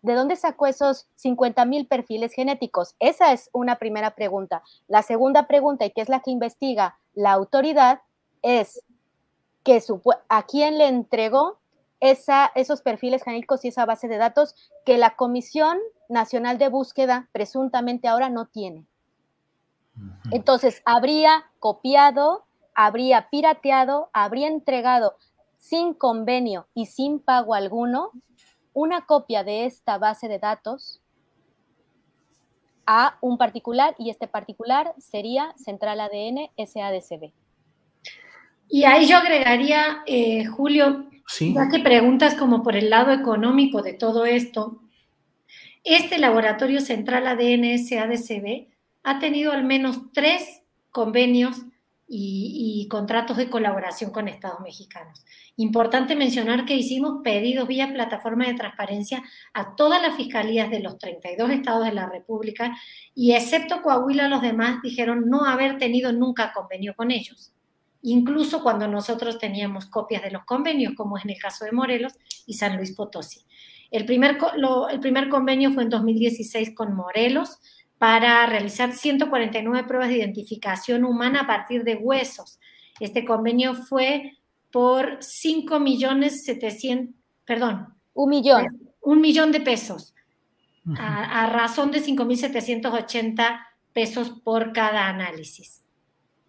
¿De 0.01 0.15
dónde 0.15 0.35
sacó 0.35 0.65
esos 0.65 1.07
50 1.15 1.65
mil 1.65 1.85
perfiles 1.85 2.33
genéticos? 2.33 2.95
Esa 2.99 3.33
es 3.33 3.49
una 3.53 3.77
primera 3.77 4.15
pregunta. 4.15 4.63
La 4.87 5.03
segunda 5.03 5.47
pregunta, 5.47 5.85
y 5.85 5.91
que 5.91 6.01
es 6.01 6.09
la 6.09 6.21
que 6.21 6.31
investiga 6.31 6.97
la 7.13 7.31
autoridad, 7.33 8.01
es 8.41 8.83
que 9.63 9.81
a 10.27 10.43
quién 10.43 10.77
le 10.79 10.87
entregó 10.87 11.59
esa, 11.99 12.51
esos 12.55 12.81
perfiles 12.81 13.23
genéticos 13.23 13.63
y 13.63 13.67
esa 13.67 13.85
base 13.85 14.07
de 14.07 14.17
datos 14.17 14.55
que 14.85 14.97
la 14.97 15.15
Comisión 15.15 15.77
Nacional 16.09 16.57
de 16.57 16.69
Búsqueda 16.69 17.29
presuntamente 17.31 18.07
ahora 18.07 18.29
no 18.29 18.47
tiene. 18.47 18.85
Entonces, 20.31 20.81
habría 20.85 21.45
copiado, 21.59 22.45
habría 22.73 23.29
pirateado, 23.29 24.09
habría 24.13 24.47
entregado 24.47 25.15
sin 25.57 25.93
convenio 25.93 26.67
y 26.73 26.87
sin 26.87 27.19
pago 27.19 27.53
alguno 27.53 28.11
una 28.73 29.05
copia 29.05 29.43
de 29.43 29.65
esta 29.65 29.97
base 29.97 30.27
de 30.27 30.39
datos 30.39 31.01
a 32.85 33.17
un 33.21 33.37
particular 33.37 33.95
y 33.97 34.09
este 34.09 34.27
particular 34.27 34.93
sería 34.97 35.53
Central 35.57 35.99
ADN 35.99 36.49
SADCB. 36.57 37.31
Y 38.69 38.85
ahí 38.85 39.05
yo 39.05 39.17
agregaría, 39.17 40.01
eh, 40.05 40.45
Julio, 40.45 41.07
Ya 41.39 41.69
que 41.69 41.79
preguntas 41.79 42.35
como 42.35 42.61
por 42.61 42.75
el 42.75 42.89
lado 42.89 43.11
económico 43.11 43.81
de 43.81 43.93
todo 43.93 44.25
esto, 44.25 44.81
este 45.83 46.17
laboratorio 46.17 46.81
central 46.81 47.25
ADN 47.27 47.77
SADCB 47.79 48.67
ha 49.03 49.19
tenido 49.19 49.51
al 49.51 49.63
menos 49.63 50.11
tres 50.13 50.61
convenios 50.91 51.61
y, 52.13 52.87
contratos 52.89 53.37
de 53.37 53.49
colaboración 53.49 54.11
con 54.11 54.27
estados 54.27 54.59
mexicanos. 54.59 55.23
Importante 55.55 56.15
mencionar 56.15 56.65
que 56.65 56.75
hicimos 56.75 57.21
pedidos 57.23 57.67
vía 57.67 57.93
plataforma 57.93 58.45
de 58.47 58.55
transparencia 58.55 59.23
a 59.53 59.75
todas 59.75 60.01
las 60.01 60.17
fiscalías 60.17 60.69
de 60.69 60.81
los 60.81 60.97
32 60.97 61.49
estados 61.51 61.85
de 61.85 61.93
la 61.93 62.09
República 62.09 62.75
y 63.15 63.31
excepto 63.33 63.81
Coahuila 63.81 64.27
los 64.27 64.41
demás 64.41 64.81
dijeron 64.81 65.29
no 65.29 65.45
haber 65.45 65.77
tenido 65.77 66.11
nunca 66.11 66.51
convenio 66.51 66.95
con 66.95 67.11
ellos. 67.11 67.53
Incluso 68.01 68.61
cuando 68.61 68.87
nosotros 68.87 69.39
teníamos 69.39 69.85
copias 69.85 70.23
de 70.23 70.31
los 70.31 70.43
convenios, 70.43 70.93
como 70.95 71.17
es 71.17 71.23
en 71.23 71.31
el 71.31 71.39
caso 71.39 71.63
de 71.63 71.71
Morelos 71.71 72.13
y 72.45 72.55
San 72.55 72.75
Luis 72.75 72.93
Potosí. 72.93 73.45
El 73.89 74.05
primer, 74.05 74.37
el 74.91 74.99
primer 74.99 75.29
convenio 75.29 75.71
fue 75.71 75.83
en 75.83 75.89
2016 75.89 76.73
con 76.75 76.93
Morelos, 76.93 77.59
para 78.01 78.47
realizar 78.47 78.93
149 78.93 79.87
pruebas 79.87 80.09
de 80.09 80.17
identificación 80.17 81.05
humana 81.05 81.41
a 81.41 81.45
partir 81.45 81.83
de 81.83 81.97
huesos. 81.97 82.57
Este 82.99 83.23
convenio 83.23 83.75
fue 83.75 84.39
por 84.71 85.19
5 85.19 85.79
millones 85.79 86.43
700, 86.43 87.13
perdón. 87.45 87.93
Un 88.15 88.29
millón. 88.31 88.89
Un 89.01 89.21
millón 89.21 89.51
de 89.51 89.61
pesos, 89.61 90.15
a, 90.97 91.43
a 91.43 91.49
razón 91.51 91.91
de 91.91 92.03
5.780 92.03 93.67
pesos 93.93 94.31
por 94.43 94.73
cada 94.73 95.07
análisis. 95.07 95.83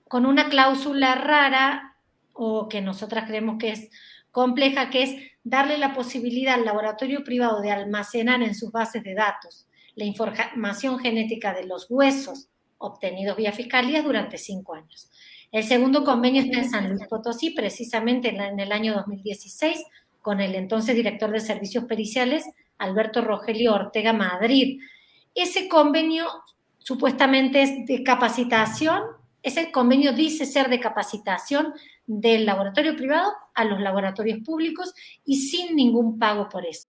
Con 0.09 0.25
una 0.25 0.49
cláusula 0.49 1.16
rara 1.16 1.99
o 2.32 2.66
que 2.66 2.80
nosotras 2.80 3.26
creemos 3.26 3.59
que 3.59 3.73
es 3.73 3.90
compleja, 4.30 4.88
que 4.88 5.02
es 5.02 5.16
darle 5.44 5.76
la 5.76 5.92
posibilidad 5.92 6.54
al 6.54 6.64
laboratorio 6.64 7.23
privado 7.25 7.61
de 7.61 7.73
almacenar 7.73 8.42
en 8.42 8.54
sus 8.54 8.73
bases 8.73 9.02
de 9.02 9.12
datos 9.12 9.66
la 9.94 10.04
información 10.04 10.99
genética 10.99 11.52
de 11.52 11.66
los 11.66 11.87
huesos 11.90 12.49
obtenidos 12.78 13.37
vía 13.37 13.52
fiscalía 13.52 14.02
durante 14.02 14.38
cinco 14.38 14.75
años. 14.75 15.11
El 15.52 15.64
segundo 15.64 16.02
convenio 16.02 16.42
está 16.42 16.58
en 16.58 16.70
San 16.70 16.88
Luis 16.88 17.06
Potosí, 17.08 17.50
precisamente 17.50 18.30
en 18.30 18.58
el 18.58 18.72
año 18.72 18.94
2016, 18.94 19.84
con 20.20 20.40
el 20.40 20.54
entonces 20.54 20.96
director 20.96 21.30
de 21.30 21.40
servicios 21.40 21.84
periciales, 21.84 22.44
Alberto 22.78 23.22
Rogelio 23.22 23.75
Ortega 23.75 24.12
Madrid. 24.12 24.80
Ese 25.34 25.68
convenio 25.68 26.26
supuestamente 26.78 27.62
es 27.62 27.87
de 27.87 28.02
capacitación, 28.02 29.02
ese 29.42 29.70
convenio 29.72 30.12
dice 30.12 30.46
ser 30.46 30.68
de 30.68 30.80
capacitación 30.80 31.75
del 32.06 32.46
laboratorio 32.46 32.96
privado 32.96 33.32
a 33.54 33.64
los 33.64 33.80
laboratorios 33.80 34.38
públicos 34.44 34.94
y 35.25 35.49
sin 35.49 35.76
ningún 35.76 36.18
pago 36.18 36.49
por 36.49 36.64
eso. 36.64 36.88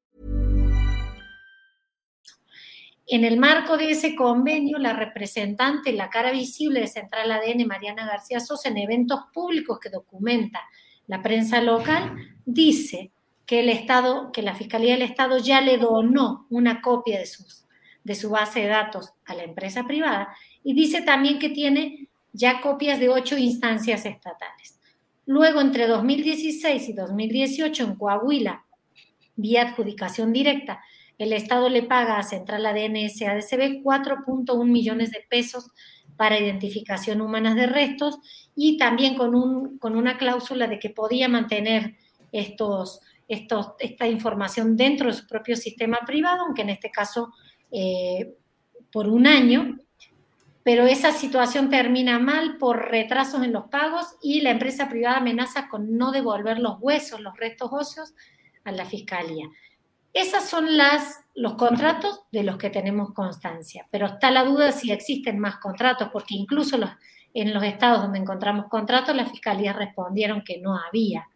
En 3.13 3.25
el 3.25 3.35
marco 3.35 3.75
de 3.75 3.91
ese 3.91 4.15
convenio, 4.15 4.77
la 4.77 4.93
representante, 4.93 5.91
la 5.91 6.09
cara 6.09 6.31
visible 6.31 6.79
de 6.79 6.87
Central 6.87 7.29
ADN, 7.29 7.67
Mariana 7.67 8.05
García 8.05 8.39
Sosa, 8.39 8.69
en 8.69 8.77
eventos 8.77 9.19
públicos 9.33 9.79
que 9.81 9.89
documenta 9.89 10.61
la 11.07 11.21
prensa 11.21 11.61
local, 11.61 12.15
dice 12.45 13.11
que 13.45 13.59
el 13.59 13.67
Estado, 13.67 14.31
que 14.31 14.41
la 14.41 14.55
Fiscalía 14.55 14.93
del 14.93 15.01
Estado 15.01 15.39
ya 15.39 15.59
le 15.59 15.77
donó 15.77 16.47
una 16.49 16.79
copia 16.79 17.19
de, 17.19 17.25
sus, 17.25 17.65
de 18.05 18.15
su 18.15 18.29
base 18.29 18.61
de 18.61 18.67
datos 18.67 19.11
a 19.25 19.35
la 19.35 19.43
empresa 19.43 19.85
privada 19.85 20.33
y 20.63 20.73
dice 20.73 21.01
también 21.01 21.37
que 21.37 21.49
tiene 21.49 22.07
ya 22.31 22.61
copias 22.61 22.97
de 22.97 23.09
ocho 23.09 23.37
instancias 23.37 24.05
estatales. 24.05 24.79
Luego, 25.25 25.59
entre 25.59 25.85
2016 25.85 26.87
y 26.87 26.93
2018, 26.93 27.83
en 27.83 27.95
Coahuila, 27.95 28.63
vía 29.35 29.63
adjudicación 29.63 30.31
directa, 30.31 30.81
el 31.23 31.33
Estado 31.33 31.69
le 31.69 31.83
paga 31.83 32.17
a 32.17 32.23
Central 32.23 32.65
ADN 32.65 33.07
SADCB 33.09 33.83
4.1 33.83 34.65
millones 34.65 35.11
de 35.11 35.23
pesos 35.29 35.69
para 36.17 36.39
identificación 36.39 37.21
humana 37.21 37.53
de 37.53 37.67
restos 37.67 38.17
y 38.55 38.77
también 38.77 39.15
con, 39.15 39.35
un, 39.35 39.77
con 39.77 39.95
una 39.95 40.17
cláusula 40.17 40.67
de 40.67 40.79
que 40.79 40.89
podía 40.89 41.29
mantener 41.29 41.95
estos, 42.31 43.01
estos, 43.27 43.73
esta 43.79 44.07
información 44.07 44.75
dentro 44.75 45.07
de 45.07 45.13
su 45.13 45.27
propio 45.27 45.55
sistema 45.55 45.99
privado, 46.07 46.43
aunque 46.45 46.63
en 46.63 46.69
este 46.69 46.89
caso 46.89 47.31
eh, 47.71 48.33
por 48.91 49.07
un 49.07 49.27
año, 49.27 49.77
pero 50.63 50.87
esa 50.87 51.11
situación 51.11 51.69
termina 51.69 52.17
mal 52.17 52.57
por 52.57 52.89
retrasos 52.89 53.43
en 53.43 53.53
los 53.53 53.65
pagos 53.65 54.07
y 54.23 54.41
la 54.41 54.49
empresa 54.49 54.89
privada 54.89 55.17
amenaza 55.17 55.69
con 55.69 55.97
no 55.97 56.11
devolver 56.11 56.57
los 56.57 56.77
huesos, 56.79 57.19
los 57.19 57.37
restos 57.37 57.69
óseos 57.71 58.13
a 58.63 58.71
la 58.71 58.85
fiscalía. 58.85 59.47
Esas 60.13 60.49
son 60.49 60.77
las, 60.77 61.21
los 61.35 61.53
contratos 61.53 62.23
de 62.31 62.43
los 62.43 62.57
que 62.57 62.69
tenemos 62.69 63.13
constancia, 63.13 63.87
pero 63.91 64.07
está 64.07 64.29
la 64.29 64.43
duda 64.43 64.71
si 64.71 64.91
existen 64.91 65.39
más 65.39 65.57
contratos, 65.57 66.09
porque 66.11 66.35
incluso 66.35 66.77
los, 66.77 66.89
en 67.33 67.53
los 67.53 67.63
estados 67.63 68.01
donde 68.01 68.19
encontramos 68.19 68.67
contratos, 68.67 69.15
las 69.15 69.31
fiscalías 69.31 69.75
respondieron 69.75 70.43
que 70.43 70.59
no 70.59 70.77
había 70.77 71.27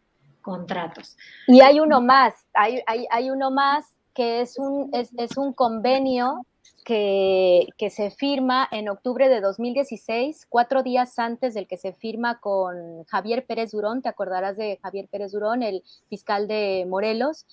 contratos. 0.42 1.18
Y 1.48 1.62
hay 1.62 1.80
uno 1.80 2.02
más, 2.02 2.34
hay, 2.54 2.82
hay, 2.86 3.06
hay 3.10 3.30
uno 3.30 3.50
más 3.50 3.96
que 4.14 4.42
es 4.42 4.58
un, 4.58 4.90
es, 4.94 5.12
es 5.18 5.38
un 5.38 5.54
convenio 5.54 6.46
que, 6.86 7.68
que, 7.78 7.90
se 7.90 8.12
firma 8.12 8.68
en 8.72 8.90
octubre 8.90 9.28
de 9.28 9.42
2016, 9.42 10.46
cuatro 10.48 10.84
días 10.84 11.18
antes 11.18 11.56
del 11.56 11.68
que 11.68 11.78
se 11.78 11.94
firma 11.94 12.40
con 12.40 13.04
Javier 13.06 13.46
Pérez 13.46 13.72
Durón, 13.72 14.04
te 14.04 14.10
acordarás 14.10 14.56
de 14.56 14.80
Javier 14.84 15.08
Pérez 15.12 15.32
Durón, 15.32 15.64
el 15.64 15.84
fiscal 16.10 16.48
de 16.48 16.86
Morelos. 16.88 17.46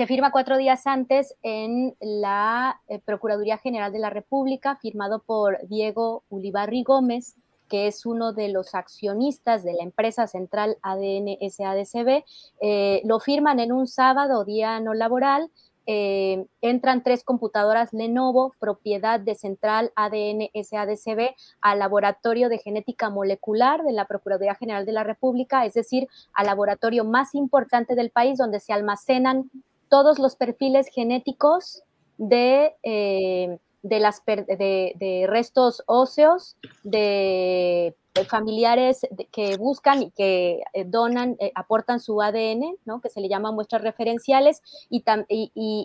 Se 0.00 0.06
firma 0.06 0.32
cuatro 0.32 0.56
días 0.56 0.86
antes 0.86 1.34
en 1.42 1.94
la 2.00 2.80
eh, 2.88 3.00
Procuraduría 3.00 3.58
General 3.58 3.92
de 3.92 3.98
la 3.98 4.08
República, 4.08 4.76
firmado 4.76 5.18
por 5.18 5.58
Diego 5.68 6.22
Ulibarri 6.30 6.84
Gómez, 6.84 7.36
que 7.68 7.86
es 7.86 8.06
uno 8.06 8.32
de 8.32 8.48
los 8.48 8.74
accionistas 8.74 9.62
de 9.62 9.74
la 9.74 9.82
empresa 9.82 10.26
central 10.26 10.78
ADN 10.80 11.36
SADCB. 11.46 12.24
Eh, 12.62 13.02
lo 13.04 13.20
firman 13.20 13.60
en 13.60 13.72
un 13.72 13.86
sábado, 13.86 14.46
día 14.46 14.80
no 14.80 14.94
laboral. 14.94 15.50
Eh, 15.84 16.46
entran 16.62 17.02
tres 17.02 17.22
computadoras 17.22 17.92
Lenovo, 17.92 18.54
propiedad 18.58 19.20
de 19.20 19.34
Central 19.34 19.92
ADN 19.96 20.48
SADCB, 20.54 21.34
al 21.60 21.78
laboratorio 21.78 22.48
de 22.48 22.56
genética 22.56 23.10
molecular 23.10 23.82
de 23.82 23.92
la 23.92 24.06
Procuraduría 24.06 24.54
General 24.54 24.86
de 24.86 24.92
la 24.92 25.04
República, 25.04 25.66
es 25.66 25.74
decir, 25.74 26.08
al 26.32 26.46
laboratorio 26.46 27.04
más 27.04 27.34
importante 27.34 27.94
del 27.94 28.08
país 28.08 28.38
donde 28.38 28.60
se 28.60 28.72
almacenan 28.72 29.50
todos 29.90 30.18
los 30.18 30.36
perfiles 30.36 30.86
genéticos 30.86 31.82
de, 32.16 32.74
eh, 32.82 33.58
de, 33.82 34.00
las, 34.00 34.24
de, 34.24 35.26
restos 35.28 35.82
óseos 35.86 36.56
de 36.82 37.94
familiares 38.28 39.06
que 39.32 39.56
buscan 39.56 40.02
y 40.02 40.10
que 40.10 40.62
eh, 40.72 40.84
donan, 40.84 41.36
eh, 41.38 41.52
aportan 41.54 42.00
su 42.00 42.20
ADN, 42.20 42.76
¿no? 42.84 43.00
que 43.00 43.08
se 43.08 43.20
le 43.20 43.28
llama 43.28 43.52
muestras 43.52 43.82
referenciales, 43.82 44.62
y, 44.88 45.02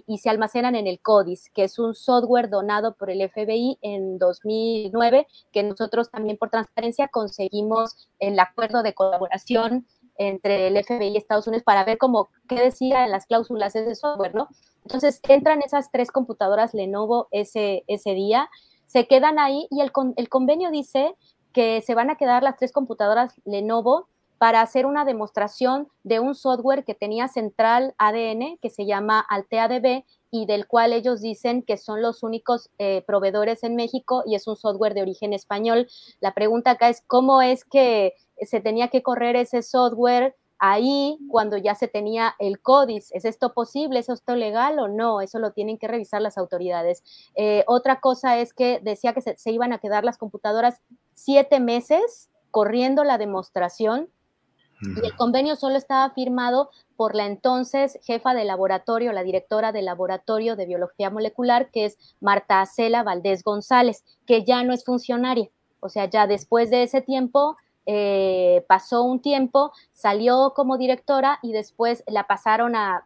y, 0.07 0.17
se 0.17 0.29
almacenan 0.29 0.75
en 0.75 0.87
el 0.87 0.99
CODIS, 0.99 1.51
que 1.53 1.65
es 1.65 1.77
un 1.77 1.93
software 1.93 2.49
donado 2.49 2.95
por 2.95 3.09
el 3.09 3.27
FBI 3.29 3.77
en 3.81 4.17
2009, 4.17 5.27
que 5.51 5.63
nosotros 5.63 6.09
también 6.09 6.37
por 6.37 6.49
transparencia 6.49 7.07
conseguimos 7.07 8.09
el 8.19 8.39
acuerdo 8.39 8.81
de 8.81 8.93
colaboración 8.93 9.85
entre 10.17 10.67
el 10.67 10.83
FBI 10.83 11.09
y 11.09 11.17
Estados 11.17 11.47
Unidos 11.47 11.63
para 11.63 11.83
ver 11.83 11.97
cómo, 11.97 12.29
qué 12.47 12.55
decía 12.55 13.05
en 13.05 13.11
las 13.11 13.25
cláusulas 13.25 13.75
ese 13.75 13.95
software, 13.95 14.35
¿no? 14.35 14.47
Entonces 14.83 15.19
entran 15.27 15.61
esas 15.61 15.91
tres 15.91 16.11
computadoras 16.11 16.73
Lenovo 16.73 17.27
ese, 17.31 17.83
ese 17.87 18.13
día, 18.13 18.49
se 18.85 19.07
quedan 19.07 19.39
ahí 19.39 19.67
y 19.71 19.81
el, 19.81 19.91
el 20.15 20.29
convenio 20.29 20.71
dice 20.71 21.15
que 21.53 21.81
se 21.81 21.95
van 21.95 22.09
a 22.09 22.17
quedar 22.17 22.43
las 22.43 22.57
tres 22.57 22.71
computadoras 22.71 23.33
Lenovo 23.45 24.07
para 24.37 24.61
hacer 24.61 24.85
una 24.85 25.05
demostración 25.05 25.87
de 26.03 26.19
un 26.19 26.35
software 26.35 26.83
que 26.83 26.93
tenía 26.93 27.27
central 27.27 27.95
ADN 27.97 28.57
que 28.61 28.69
se 28.69 28.85
llama 28.85 29.25
AlteaDB 29.29 30.03
y 30.35 30.45
del 30.45 30.67
cual 30.67 30.91
ellos 30.91 31.21
dicen 31.21 31.63
que 31.63 31.77
son 31.77 32.01
los 32.01 32.21
únicos 32.21 32.69
eh, 32.77 33.03
proveedores 33.07 33.63
en 33.63 33.75
México 33.75 34.23
y 34.25 34.35
es 34.35 34.47
un 34.47 34.57
software 34.57 34.93
de 34.93 35.01
origen 35.01 35.31
español. 35.31 35.87
La 36.19 36.33
pregunta 36.33 36.71
acá 36.71 36.89
es 36.89 37.01
cómo 37.07 37.41
es 37.41 37.63
que 37.63 38.15
se 38.41 38.59
tenía 38.59 38.89
que 38.89 39.01
correr 39.01 39.37
ese 39.37 39.61
software 39.61 40.35
ahí 40.59 41.17
cuando 41.29 41.55
ya 41.55 41.73
se 41.73 41.87
tenía 41.87 42.35
el 42.39 42.59
CODIS. 42.59 43.13
¿Es 43.13 43.23
esto 43.23 43.53
posible? 43.53 43.99
¿Es 43.99 44.09
esto 44.09 44.35
legal 44.35 44.77
o 44.79 44.89
no? 44.89 45.21
Eso 45.21 45.39
lo 45.39 45.51
tienen 45.51 45.77
que 45.77 45.87
revisar 45.87 46.21
las 46.21 46.37
autoridades. 46.37 47.01
Eh, 47.35 47.63
otra 47.65 48.01
cosa 48.01 48.37
es 48.37 48.53
que 48.53 48.81
decía 48.83 49.13
que 49.13 49.21
se, 49.21 49.51
iban 49.51 49.71
a 49.71 49.79
quedar 49.79 50.03
las 50.03 50.17
computadoras 50.17 50.81
siete 51.13 51.61
meses 51.61 52.29
corriendo 52.51 53.05
la 53.05 53.17
demostración 53.17 54.09
y 54.81 55.05
el 55.05 55.15
convenio 55.15 55.55
solo 55.55 55.75
estaba 55.77 56.09
firmado 56.11 56.69
por 56.95 57.15
la 57.15 57.25
entonces 57.25 57.99
jefa 58.03 58.33
de 58.33 58.45
laboratorio, 58.45 59.11
la 59.11 59.23
directora 59.23 59.71
del 59.71 59.85
laboratorio 59.85 60.55
de 60.55 60.65
biología 60.65 61.09
molecular, 61.09 61.69
que 61.71 61.85
es 61.85 61.97
Marta 62.21 62.61
Acela 62.61 63.03
Valdés 63.03 63.43
González, 63.43 64.03
que 64.25 64.43
ya 64.43 64.63
no 64.63 64.73
es 64.73 64.83
funcionaria. 64.83 65.49
O 65.79 65.89
sea, 65.89 66.09
ya 66.09 66.27
después 66.27 66.69
de 66.69 66.83
ese 66.83 67.01
tiempo 67.01 67.57
eh, 67.85 68.65
pasó 68.67 69.03
un 69.03 69.21
tiempo, 69.21 69.71
salió 69.93 70.53
como 70.55 70.77
directora 70.77 71.39
y 71.41 71.51
después 71.51 72.03
la 72.07 72.27
pasaron 72.27 72.75
a, 72.75 73.03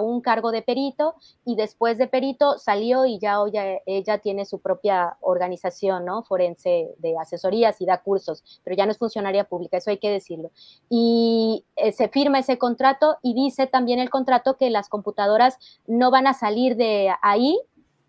un 0.00 0.20
cargo 0.20 0.50
de 0.50 0.62
perito 0.62 1.14
y 1.44 1.56
después 1.56 1.98
de 1.98 2.06
perito 2.06 2.58
salió 2.58 3.06
y 3.06 3.18
ya 3.18 3.38
ella 3.86 4.18
tiene 4.18 4.44
su 4.44 4.60
propia 4.60 5.16
organización 5.20 6.04
¿no? 6.04 6.22
forense 6.22 6.94
de 6.98 7.16
asesorías 7.18 7.80
y 7.80 7.86
da 7.86 8.02
cursos, 8.02 8.42
pero 8.64 8.76
ya 8.76 8.86
no 8.86 8.92
es 8.92 8.98
funcionaria 8.98 9.44
pública, 9.44 9.76
eso 9.76 9.90
hay 9.90 9.98
que 9.98 10.10
decirlo. 10.10 10.50
Y 10.88 11.64
eh, 11.76 11.92
se 11.92 12.08
firma 12.08 12.38
ese 12.38 12.58
contrato 12.58 13.18
y 13.22 13.34
dice 13.34 13.66
también 13.66 13.98
el 13.98 14.10
contrato 14.10 14.56
que 14.56 14.70
las 14.70 14.88
computadoras 14.88 15.58
no 15.86 16.10
van 16.10 16.26
a 16.26 16.34
salir 16.34 16.76
de 16.76 17.14
ahí 17.22 17.60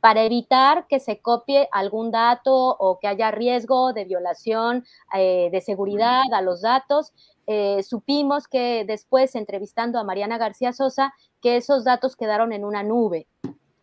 para 0.01 0.23
evitar 0.23 0.87
que 0.87 0.99
se 0.99 1.21
copie 1.21 1.69
algún 1.71 2.11
dato 2.11 2.53
o 2.53 2.99
que 2.99 3.07
haya 3.07 3.31
riesgo 3.31 3.93
de 3.93 4.05
violación 4.05 4.83
eh, 5.13 5.49
de 5.51 5.61
seguridad 5.61 6.23
a 6.33 6.41
los 6.41 6.61
datos. 6.61 7.13
Eh, 7.45 7.83
supimos 7.83 8.47
que 8.47 8.83
después, 8.85 9.35
entrevistando 9.35 9.99
a 9.99 10.03
Mariana 10.03 10.39
García 10.39 10.73
Sosa, 10.73 11.13
que 11.39 11.55
esos 11.55 11.83
datos 11.83 12.15
quedaron 12.15 12.51
en 12.51 12.65
una 12.65 12.81
nube. 12.81 13.27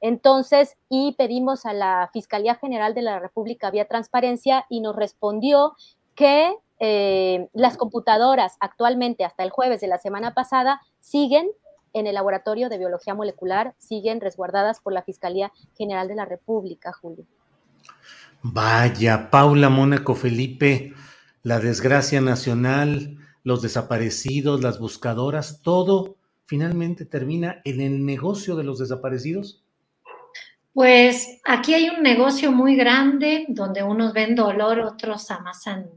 Entonces, 0.01 0.77
y 0.89 1.13
pedimos 1.13 1.67
a 1.67 1.73
la 1.73 2.11
Fiscalía 2.13 2.57
General 2.57 2.95
de 2.95 3.03
la 3.03 3.21
República 3.21 3.71
vía 3.71 3.87
transparencia 3.87 4.67
y 4.69 4.81
nos 4.81 4.97
respondió 4.97 5.75
que 6.15 6.53
eh, 6.81 7.49
las 7.53 7.77
computadoras 7.77 8.57
actualmente, 8.61 9.25
hasta 9.25 9.45
el 9.45 9.51
jueves 9.51 9.81
de 9.81 9.89
la 9.89 9.99
semana 9.99 10.35
pasada, 10.35 10.81
siguen 11.01 11.49
en 11.99 12.07
el 12.07 12.15
laboratorio 12.15 12.69
de 12.69 12.79
biología 12.79 13.15
molecular 13.15 13.75
siguen 13.79 14.21
resguardadas 14.21 14.81
por 14.81 14.93
la 14.93 15.03
Fiscalía 15.03 15.53
General 15.77 16.09
de 16.09 16.15
la 16.15 16.25
República, 16.25 16.93
Julio. 16.93 17.27
Vaya, 18.43 19.31
Paula 19.31 19.69
Mónaco 19.69 20.15
Felipe, 20.15 20.93
la 21.43 21.59
desgracia 21.59 22.21
nacional, 22.21 23.19
los 23.43 23.63
desaparecidos, 23.63 24.63
las 24.63 24.79
buscadoras, 24.79 25.61
todo 25.63 26.17
finalmente 26.47 27.05
termina 27.05 27.61
en 27.65 27.81
el 27.81 28.05
negocio 28.07 28.57
de 28.57 28.65
los 28.65 28.79
desaparecidos. 28.79 29.65
Pues 30.73 31.41
aquí 31.45 31.75
hay 31.75 31.89
un 31.89 32.03
negocio 32.03 32.53
muy 32.53 32.77
grande 32.77 33.47
donde 33.49 33.83
unos 33.83 34.13
ven 34.13 34.35
dolor, 34.35 34.81
otros 34.81 35.31
amasan 35.31 35.91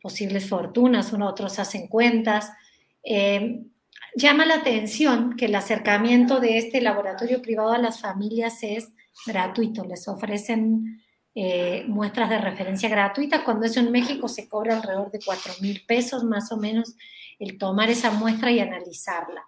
posibles 0.00 0.48
fortunas, 0.48 1.12
otros 1.12 1.58
hacen 1.58 1.86
cuentas. 1.88 2.50
Eh, 3.02 3.62
Llama 4.18 4.46
la 4.46 4.56
atención 4.56 5.36
que 5.36 5.44
el 5.44 5.54
acercamiento 5.54 6.40
de 6.40 6.58
este 6.58 6.80
laboratorio 6.80 7.40
privado 7.40 7.70
a 7.70 7.78
las 7.78 8.00
familias 8.00 8.64
es 8.64 8.92
gratuito. 9.24 9.84
Les 9.84 10.08
ofrecen 10.08 11.04
eh, 11.36 11.84
muestras 11.86 12.28
de 12.28 12.38
referencia 12.38 12.88
gratuitas. 12.88 13.42
Cuando 13.42 13.66
eso 13.66 13.78
en 13.78 13.92
México 13.92 14.26
se 14.26 14.48
cobra 14.48 14.74
alrededor 14.74 15.12
de 15.12 15.20
4 15.24 15.52
mil 15.60 15.84
pesos 15.86 16.24
más 16.24 16.50
o 16.50 16.56
menos 16.56 16.96
el 17.38 17.58
tomar 17.58 17.90
esa 17.90 18.10
muestra 18.10 18.50
y 18.50 18.58
analizarla. 18.58 19.46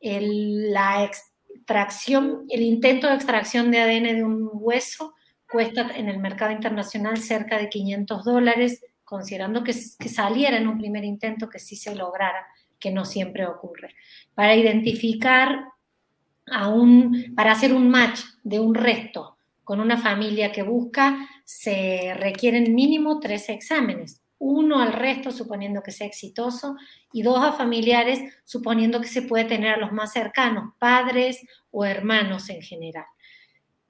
la 0.00 1.04
extracción, 1.04 2.44
el 2.48 2.62
intento 2.62 3.06
de 3.06 3.14
extracción 3.14 3.70
de 3.70 3.82
ADN 3.82 4.16
de 4.16 4.24
un 4.24 4.50
hueso 4.52 5.14
cuesta 5.48 5.92
en 5.94 6.08
el 6.08 6.18
mercado 6.18 6.50
internacional 6.50 7.18
cerca 7.18 7.56
de 7.56 7.68
500 7.68 8.24
dólares, 8.24 8.80
considerando 9.04 9.62
que, 9.62 9.76
que 9.96 10.08
saliera 10.08 10.56
en 10.56 10.66
un 10.66 10.76
primer 10.76 11.04
intento 11.04 11.48
que 11.48 11.60
sí 11.60 11.76
se 11.76 11.94
lograra 11.94 12.44
que 12.86 12.92
no 12.92 13.04
siempre 13.04 13.44
ocurre. 13.44 13.96
Para 14.36 14.54
identificar 14.54 15.72
a 16.46 16.68
un, 16.68 17.34
para 17.34 17.50
hacer 17.50 17.74
un 17.74 17.90
match 17.90 18.20
de 18.44 18.60
un 18.60 18.76
resto 18.76 19.38
con 19.64 19.80
una 19.80 19.96
familia 19.96 20.52
que 20.52 20.62
busca, 20.62 21.28
se 21.44 22.14
requieren 22.14 22.76
mínimo 22.76 23.18
tres 23.18 23.48
exámenes. 23.48 24.22
Uno 24.38 24.78
al 24.78 24.92
resto, 24.92 25.32
suponiendo 25.32 25.82
que 25.82 25.90
sea 25.90 26.06
exitoso, 26.06 26.76
y 27.12 27.22
dos 27.22 27.42
a 27.42 27.54
familiares, 27.54 28.20
suponiendo 28.44 29.00
que 29.00 29.08
se 29.08 29.22
puede 29.22 29.46
tener 29.46 29.74
a 29.74 29.78
los 29.78 29.90
más 29.90 30.12
cercanos, 30.12 30.74
padres 30.78 31.44
o 31.72 31.84
hermanos 31.84 32.48
en 32.50 32.62
general. 32.62 33.06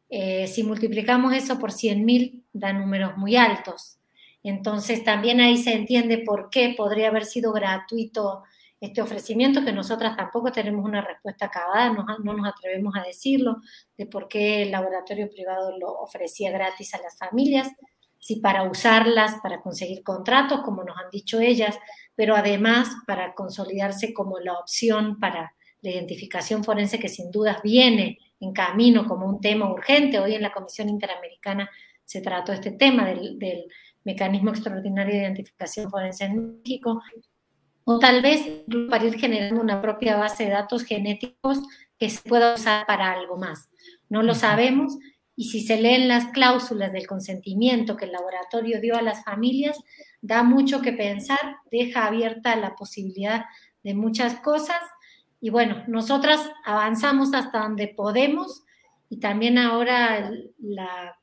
Eh, 0.08 0.46
si 0.46 0.62
multiplicamos 0.62 1.34
eso 1.34 1.58
por 1.58 1.70
100.000, 1.70 2.44
da 2.54 2.72
números 2.72 3.18
muy 3.18 3.36
altos. 3.36 3.98
Entonces, 4.42 5.04
también 5.04 5.40
ahí 5.40 5.58
se 5.58 5.74
entiende 5.74 6.16
por 6.16 6.48
qué 6.48 6.72
podría 6.74 7.08
haber 7.08 7.26
sido 7.26 7.52
gratuito 7.52 8.44
este 8.80 9.00
ofrecimiento, 9.00 9.64
que 9.64 9.72
nosotras 9.72 10.16
tampoco 10.16 10.52
tenemos 10.52 10.84
una 10.84 11.00
respuesta 11.00 11.46
acabada, 11.46 11.92
no, 11.92 12.04
no, 12.22 12.32
nos 12.34 12.46
atrevemos 12.46 12.94
a 12.96 13.02
decirlo, 13.02 13.56
de 13.96 14.06
por 14.06 14.28
qué 14.28 14.62
el 14.62 14.70
laboratorio 14.70 15.30
privado 15.30 15.76
lo 15.78 15.92
ofrecía 15.92 16.50
gratis 16.50 16.92
a 16.94 17.00
las 17.00 17.16
familias, 17.16 17.68
si 18.18 18.36
para 18.36 18.64
usarlas, 18.64 19.36
para 19.42 19.60
conseguir 19.62 20.02
contratos, 20.02 20.60
como 20.62 20.82
nos 20.84 20.96
han 20.98 21.10
dicho 21.10 21.40
ellas, 21.40 21.78
pero 22.14 22.34
además 22.34 22.88
para 23.06 23.34
consolidarse 23.34 24.12
como 24.12 24.40
la 24.40 24.54
opción 24.58 25.18
para 25.20 25.54
la 25.80 25.90
identificación 25.90 26.64
forense 26.64 26.98
que 26.98 27.08
sin 27.08 27.30
dudas 27.30 27.62
viene 27.62 28.18
en 28.40 28.52
camino 28.52 29.06
como 29.06 29.26
un 29.26 29.40
tema 29.40 29.70
urgente. 29.70 30.18
Hoy 30.18 30.34
en 30.34 30.42
la 30.42 30.52
Comisión 30.52 30.88
Interamericana 30.88 31.70
se 32.04 32.20
trató 32.20 32.52
este 32.52 32.72
tema 32.72 33.06
del 33.06 33.66
mecanismo 34.04 34.50
extraordinario 34.50 35.14
de 35.14 35.20
identificación 35.20 35.90
forense 35.90 36.24
en 36.24 36.58
México 36.58 37.00
o 37.88 38.00
tal 38.00 38.20
vez 38.20 38.44
para 38.90 39.04
ir 39.04 39.16
generando 39.16 39.62
una 39.62 39.80
propia 39.80 40.16
base 40.16 40.44
de 40.44 40.50
datos 40.50 40.82
genéticos 40.82 41.60
que 41.98 42.10
se 42.10 42.28
pueda 42.28 42.54
usar 42.54 42.84
para 42.84 43.12
algo 43.12 43.38
más. 43.38 43.70
No 44.08 44.24
lo 44.24 44.34
sabemos 44.34 44.98
y 45.36 45.50
si 45.50 45.60
se 45.60 45.80
leen 45.80 46.08
las 46.08 46.26
cláusulas 46.32 46.92
del 46.92 47.06
consentimiento 47.06 47.96
que 47.96 48.06
el 48.06 48.12
laboratorio 48.12 48.80
dio 48.80 48.96
a 48.96 49.02
las 49.02 49.22
familias, 49.22 49.78
da 50.20 50.42
mucho 50.42 50.82
que 50.82 50.92
pensar, 50.92 51.38
deja 51.70 52.06
abierta 52.06 52.56
la 52.56 52.74
posibilidad 52.74 53.44
de 53.84 53.94
muchas 53.94 54.40
cosas 54.40 54.80
y 55.40 55.50
bueno, 55.50 55.84
nosotras 55.86 56.40
avanzamos 56.64 57.34
hasta 57.34 57.60
donde 57.60 57.86
podemos 57.86 58.64
y 59.08 59.20
también 59.20 59.58
ahora 59.58 60.28
la 60.58 61.16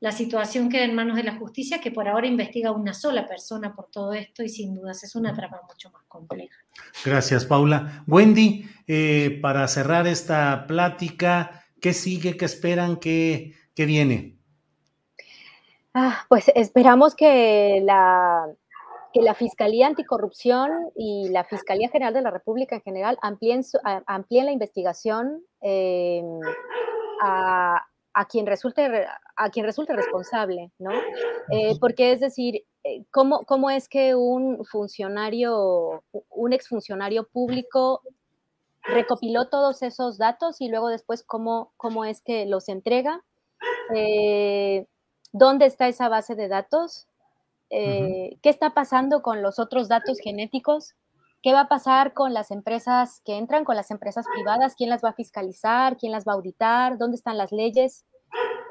la 0.00 0.12
situación 0.12 0.68
queda 0.68 0.84
en 0.84 0.94
manos 0.94 1.16
de 1.16 1.24
la 1.24 1.36
justicia, 1.36 1.80
que 1.80 1.90
por 1.90 2.08
ahora 2.08 2.26
investiga 2.26 2.70
una 2.70 2.94
sola 2.94 3.26
persona 3.26 3.74
por 3.74 3.90
todo 3.90 4.12
esto 4.12 4.44
y 4.44 4.48
sin 4.48 4.74
dudas 4.74 5.02
es 5.02 5.16
una 5.16 5.34
trama 5.34 5.60
mucho 5.68 5.90
más 5.90 6.04
compleja. 6.06 6.56
Gracias, 7.04 7.44
Paula. 7.44 8.04
Wendy, 8.06 8.64
eh, 8.86 9.38
para 9.42 9.66
cerrar 9.66 10.06
esta 10.06 10.66
plática, 10.68 11.64
¿qué 11.80 11.92
sigue? 11.92 12.36
¿Qué 12.36 12.44
esperan? 12.44 12.96
¿Qué, 12.98 13.54
qué 13.74 13.86
viene? 13.86 14.38
Ah, 15.94 16.24
pues 16.28 16.52
esperamos 16.54 17.16
que 17.16 17.80
la, 17.84 18.46
que 19.12 19.20
la 19.20 19.34
Fiscalía 19.34 19.88
Anticorrupción 19.88 20.70
y 20.94 21.28
la 21.30 21.42
Fiscalía 21.42 21.88
General 21.88 22.14
de 22.14 22.22
la 22.22 22.30
República 22.30 22.76
en 22.76 22.82
general 22.82 23.18
amplíen, 23.20 23.62
amplíen 24.06 24.46
la 24.46 24.52
investigación 24.52 25.42
eh, 25.60 26.22
a 27.20 27.84
a 28.18 28.24
quien 28.24 28.46
resulte, 28.46 29.06
a 29.36 29.50
quien 29.50 29.64
resulte 29.64 29.92
responsable, 29.92 30.72
¿no? 30.80 30.90
Eh, 31.52 31.78
porque 31.78 32.10
es 32.10 32.18
decir, 32.18 32.64
eh, 32.82 33.04
¿cómo, 33.12 33.44
¿cómo 33.44 33.70
es 33.70 33.88
que 33.88 34.16
un 34.16 34.64
funcionario, 34.64 36.02
un 36.30 36.52
exfuncionario 36.52 37.28
público 37.28 38.02
recopiló 38.82 39.48
todos 39.48 39.82
esos 39.82 40.18
datos 40.18 40.60
y 40.60 40.68
luego 40.68 40.88
después 40.88 41.22
cómo, 41.22 41.70
cómo 41.76 42.04
es 42.04 42.20
que 42.20 42.44
los 42.46 42.68
entrega? 42.68 43.22
Eh, 43.94 44.88
¿Dónde 45.30 45.66
está 45.66 45.86
esa 45.86 46.08
base 46.08 46.34
de 46.34 46.48
datos? 46.48 47.06
¿Qué 47.70 48.36
está 48.42 48.74
pasando 48.74 49.22
con 49.22 49.42
los 49.42 49.60
otros 49.60 49.86
datos 49.86 50.18
genéticos? 50.18 50.96
¿Qué 51.40 51.52
va 51.52 51.60
a 51.60 51.68
pasar 51.68 52.14
con 52.14 52.34
las 52.34 52.50
empresas 52.50 53.22
que 53.24 53.36
entran, 53.36 53.64
con 53.64 53.76
las 53.76 53.92
empresas 53.92 54.26
privadas? 54.34 54.74
¿Quién 54.74 54.90
las 54.90 55.04
va 55.04 55.10
a 55.10 55.14
fiscalizar? 55.14 55.96
¿Quién 55.96 56.10
las 56.10 56.24
va 56.24 56.32
a 56.32 56.34
auditar? 56.34 56.98
¿Dónde 56.98 57.16
están 57.16 57.38
las 57.38 57.52
leyes? 57.52 58.04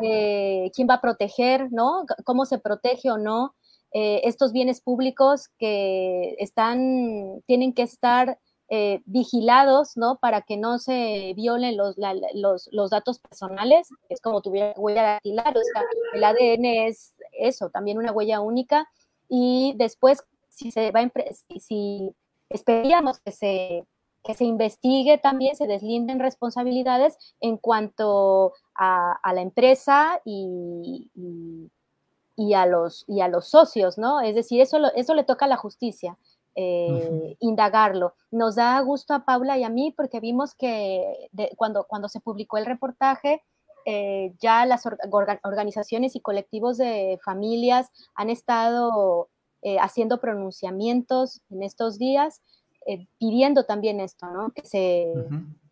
Eh, 0.02 0.72
¿Quién 0.76 0.88
va 0.90 0.96
a 0.96 1.02
proteger? 1.02 1.72
¿no? 1.72 2.06
¿Cómo 2.24 2.46
se 2.46 2.60
protege 2.60 3.12
o 3.12 3.18
no 3.18 3.56
eh, 3.94 4.22
estos 4.26 4.52
bienes 4.52 4.82
públicos 4.82 5.50
que 5.58 6.36
están, 6.40 7.42
tienen 7.46 7.74
que 7.74 7.84
estar 7.84 8.38
eh, 8.70 9.02
vigilados, 9.06 9.96
¿no? 9.96 10.18
Para 10.18 10.42
que 10.42 10.58
no 10.58 10.78
se 10.78 11.34
violen 11.36 11.78
los, 11.78 11.96
los, 12.34 12.90
datos 12.90 13.20
personales. 13.20 13.88
Es 14.10 14.20
como 14.20 14.42
tuviera 14.42 14.74
huella 14.76 15.04
dactilar, 15.04 15.58
o 15.58 15.62
sea, 15.62 15.84
el 16.14 16.24
ADN 16.24 16.66
es 16.66 17.14
eso, 17.32 17.70
también 17.70 17.98
una 17.98 18.12
huella 18.12 18.42
única. 18.42 18.88
Y 19.30 19.74
después, 19.78 20.24
si 20.50 20.72
se 20.72 20.92
va 20.92 21.02
si 21.60 22.14
Esperíamos 22.50 23.20
que 23.20 23.32
se, 23.32 23.86
que 24.28 24.34
se 24.34 24.44
investigue 24.44 25.18
también, 25.18 25.56
se 25.56 25.68
deslinden 25.68 26.20
responsabilidades 26.20 27.18
en 27.40 27.56
cuanto 27.56 28.52
a, 28.76 29.18
la 29.34 29.42
empresa 29.42 30.20
y, 30.26 31.10
y, 32.36 32.54
a 32.54 32.66
los, 32.66 33.06
y 33.08 33.22
a 33.22 33.30
los 33.30 33.48
socios, 33.48 33.98
¿no? 33.98 34.20
Es 34.20 34.36
decir, 34.36 34.60
eso, 34.60 34.80
eso 34.96 35.14
le 35.14 35.24
toca 35.24 35.46
a 35.46 35.48
la 35.48 35.56
justicia. 35.56 36.18
Eh, 36.60 37.38
indagarlo. 37.40 38.16
Nos 38.32 38.56
da 38.56 38.82
gusto 38.82 39.14
a 39.14 39.24
Paula 39.24 39.58
y 39.60 39.64
a 39.64 39.70
mí 39.70 39.94
porque 39.96 40.20
vimos 40.20 40.56
que 40.56 41.30
cuando, 41.56 41.86
cuando 41.86 42.10
se 42.10 42.20
publicó 42.20 42.58
el 42.58 42.66
reportaje, 42.66 43.44
eh, 43.86 44.34
ya 44.40 44.66
las 44.66 44.84
organizaciones 45.44 46.16
y 46.16 46.20
colectivos 46.20 46.78
de 46.78 47.20
familias 47.24 47.92
han 48.16 48.30
estado 48.30 49.30
eh, 49.62 49.78
haciendo 49.80 50.20
pronunciamientos 50.20 51.42
en 51.50 51.64
estos 51.64 51.98
días, 51.98 52.42
eh, 52.88 53.06
pidiendo 53.20 53.66
también 53.66 54.00
esto, 54.00 54.28
¿no? 54.28 54.52
Que 54.52 54.66
se, 54.66 55.14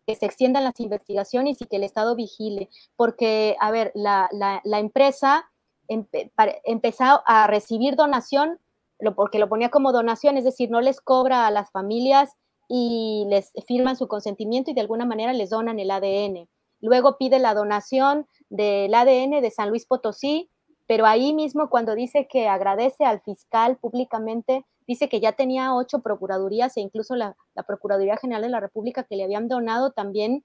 que 0.06 0.14
se 0.14 0.26
extiendan 0.26 0.64
las 0.64 0.78
investigaciones 0.80 1.62
y 1.62 1.64
que 1.64 1.76
el 1.76 1.82
Estado 1.82 2.14
vigile, 2.14 2.68
porque, 2.94 3.56
a 3.58 3.70
ver, 3.70 3.90
la, 3.94 4.28
la, 4.32 4.78
empresa 4.78 5.50
empezó 5.88 7.22
a 7.24 7.46
recibir 7.46 7.96
donación, 7.96 8.58
lo, 8.98 9.14
porque 9.14 9.38
lo 9.38 9.48
ponía 9.48 9.70
como 9.70 9.92
donación, 9.92 10.36
es 10.36 10.44
decir, 10.44 10.70
no 10.70 10.82
les 10.82 11.00
cobra 11.00 11.46
a 11.46 11.50
las 11.50 11.70
familias 11.70 12.34
y 12.68 13.24
les 13.28 13.50
firman 13.66 13.96
su 13.96 14.08
consentimiento 14.08 14.70
y 14.70 14.74
de 14.74 14.82
alguna 14.82 15.06
manera 15.06 15.32
les 15.32 15.48
donan 15.48 15.78
el 15.78 15.90
ADN. 15.90 16.48
Luego 16.82 17.16
pide 17.16 17.38
la 17.38 17.54
donación 17.54 18.26
del 18.50 18.94
ADN 18.94 19.40
de 19.40 19.50
San 19.50 19.70
Luis 19.70 19.86
Potosí, 19.86 20.50
pero 20.86 21.06
ahí 21.06 21.32
mismo 21.32 21.70
cuando 21.70 21.94
dice 21.94 22.28
que 22.30 22.46
agradece 22.46 23.06
al 23.06 23.22
fiscal 23.22 23.78
públicamente, 23.78 24.66
dice 24.86 25.08
que 25.08 25.20
ya 25.20 25.32
tenía 25.32 25.74
ocho 25.74 26.00
procuradurías 26.00 26.76
e 26.76 26.80
incluso 26.80 27.16
la, 27.16 27.36
la 27.54 27.62
Procuraduría 27.62 28.16
General 28.16 28.42
de 28.42 28.48
la 28.50 28.60
República 28.60 29.04
que 29.04 29.16
le 29.16 29.24
habían 29.24 29.48
donado 29.48 29.92
también 29.92 30.44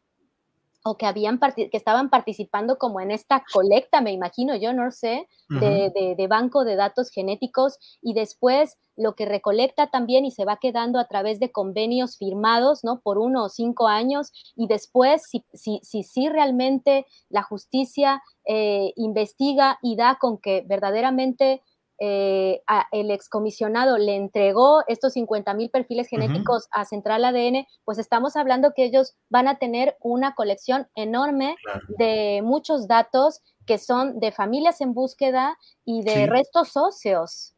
o 0.84 0.97
que, 0.97 1.06
habían 1.06 1.39
que 1.56 1.69
estaban 1.73 2.10
participando 2.10 2.77
como 2.77 3.01
en 3.01 3.12
esta 3.12 3.43
colecta, 3.54 4.01
me 4.01 4.12
imagino 4.12 4.56
yo, 4.56 4.73
no 4.73 4.91
sé, 4.91 5.27
de, 5.49 6.15
de, 6.17 6.27
banco 6.27 6.63
de 6.63 6.75
datos 6.75 7.12
genéticos 7.12 7.77
y 8.01 8.13
después 8.13 8.77
lo 8.95 9.15
que 9.15 9.25
recolecta 9.25 9.88
también 9.88 10.25
y 10.25 10.32
se 10.32 10.45
va 10.45 10.58
quedando 10.58 10.97
a 10.97 11.08
través 11.08 11.39
de 11.39 11.51
convenios 11.51 12.17
firmados, 12.17 12.84
¿no? 12.84 12.99
Por 12.99 13.19
uno 13.19 13.45
o 13.45 13.49
cinco 13.49 13.88
años 13.88 14.32
y 14.56 14.67
después, 14.67 15.23
si 15.23 15.43
sí 15.54 15.80
si, 15.84 16.04
si, 16.04 16.30
realmente 16.30 17.06
la 17.30 17.43
justicia 17.43 18.21
eh, 18.45 18.93
investiga 18.95 19.77
y 19.84 19.95
da 19.95 20.17
con 20.19 20.39
que 20.39 20.63
verdaderamente 20.67 21.62
eh, 22.04 22.64
el 22.92 23.12
excomisionado 23.12 24.00
le 24.00 24.16
entregó 24.16 24.82
estos 24.88 25.14
50 25.14 25.54
mil 25.54 25.70
perfiles 25.70 26.08
genéticos 26.08 26.68
a 26.72 26.84
Central 26.84 27.24
ADN, 27.24 27.68
pues 27.86 28.00
estamos 28.00 28.36
hablando 28.36 28.74
que 28.76 28.86
ellos 28.86 29.14
van 29.30 29.48
a 29.48 29.60
tener 29.60 29.98
una 30.02 30.34
colección 30.34 30.88
enorme 30.96 31.58
de 32.00 32.42
muchos 32.44 32.88
datos 32.88 33.42
que 33.68 33.78
son 33.78 34.20
de 34.20 34.32
familias 34.32 34.82
en 34.82 34.96
búsqueda 34.96 35.60
y 35.86 36.02
de 36.02 36.26
restos 36.26 36.76
óseos. 36.76 37.54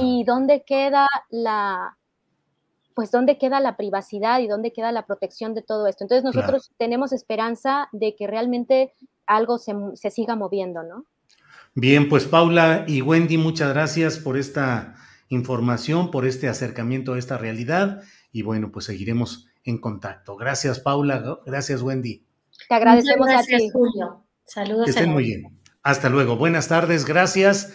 ¿Y 0.00 0.24
dónde 0.24 0.62
queda 0.62 1.06
la, 1.28 1.98
pues 2.94 3.10
dónde 3.10 3.36
queda 3.36 3.60
la 3.60 3.76
privacidad 3.76 4.40
y 4.40 4.46
dónde 4.46 4.72
queda 4.72 4.92
la 4.92 5.04
protección 5.04 5.52
de 5.52 5.60
todo 5.60 5.88
esto? 5.88 6.04
Entonces 6.04 6.24
nosotros 6.24 6.70
tenemos 6.78 7.12
esperanza 7.12 7.90
de 7.92 8.16
que 8.16 8.26
realmente 8.28 8.94
algo 9.26 9.58
se, 9.58 9.74
se 9.92 10.10
siga 10.10 10.36
moviendo, 10.36 10.82
¿no? 10.84 11.04
Bien, 11.74 12.08
pues 12.08 12.24
Paula 12.24 12.84
y 12.86 13.02
Wendy, 13.02 13.36
muchas 13.36 13.72
gracias 13.72 14.18
por 14.18 14.36
esta 14.36 14.94
información, 15.28 16.12
por 16.12 16.24
este 16.24 16.48
acercamiento 16.48 17.14
a 17.14 17.18
esta 17.18 17.36
realidad 17.36 18.02
y 18.30 18.42
bueno, 18.42 18.70
pues 18.70 18.86
seguiremos 18.86 19.48
en 19.64 19.78
contacto. 19.78 20.36
Gracias 20.36 20.78
Paula, 20.78 21.40
gracias 21.44 21.82
Wendy. 21.82 22.24
Te 22.68 22.74
agradecemos 22.76 23.28
a 23.28 23.42
ti. 23.42 23.70
Julio. 23.72 24.24
Saludos. 24.46 24.84
Que 24.84 24.90
estén 24.90 25.10
muy 25.10 25.24
bien. 25.24 25.60
Hasta 25.82 26.08
luego. 26.08 26.36
Buenas 26.36 26.68
tardes, 26.68 27.04
gracias. 27.04 27.72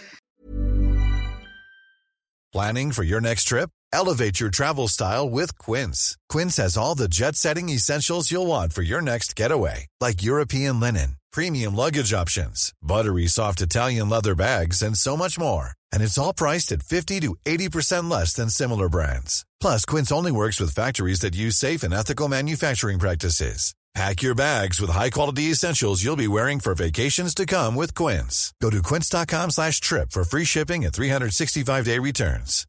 Planning 2.52 2.92
for 2.92 3.04
your 3.04 3.22
next 3.22 3.48
trip? 3.48 3.70
Elevate 3.92 4.40
your 4.40 4.50
travel 4.50 4.88
style 4.88 5.30
with 5.30 5.58
Quince. 5.60 6.18
Quince 6.30 6.58
has 6.58 6.78
all 6.78 6.96
the 6.96 7.08
jet-setting 7.08 7.70
essentials 7.70 8.32
you'll 8.32 8.48
want 8.48 8.72
for 8.74 8.82
your 8.82 9.02
next 9.02 9.36
getaway, 9.36 9.88
like 10.00 10.24
European 10.24 10.80
linen 10.80 11.19
premium 11.32 11.76
luggage 11.76 12.14
options, 12.14 12.74
buttery 12.82 13.28
soft 13.28 13.62
Italian 13.62 14.10
leather 14.10 14.36
bags, 14.36 14.82
and 14.82 14.98
so 14.98 15.16
much 15.16 15.40
more. 15.40 15.72
And 15.94 16.04
it's 16.04 16.18
all 16.18 16.34
priced 16.34 16.72
at 16.74 16.84
50 16.84 17.20
to 17.22 17.36
80% 17.46 18.10
less 18.10 18.34
than 18.34 18.50
similar 18.50 18.90
brands. 18.90 19.46
Plus, 19.62 19.86
Quince 19.86 20.12
only 20.12 20.32
works 20.32 20.60
with 20.60 20.76
factories 20.76 21.22
that 21.22 21.36
use 21.36 21.56
safe 21.56 21.84
and 21.84 21.94
ethical 21.94 22.28
manufacturing 22.28 23.00
practices. 23.00 23.74
Pack 23.96 24.22
your 24.22 24.36
bags 24.36 24.80
with 24.80 24.92
high-quality 24.92 25.44
essentials 25.52 26.04
you'll 26.04 26.16
be 26.16 26.28
wearing 26.28 26.60
for 26.60 26.76
vacations 26.76 27.34
to 27.34 27.46
come 27.46 27.76
with 27.76 27.96
Quince. 27.96 28.54
Go 28.62 28.70
to 28.70 28.84
quince.com 28.84 29.50
slash 29.50 29.80
trip 29.82 30.12
for 30.12 30.24
free 30.24 30.46
shipping 30.46 30.86
and 30.86 30.94
365-day 30.94 31.98
returns. 31.98 32.68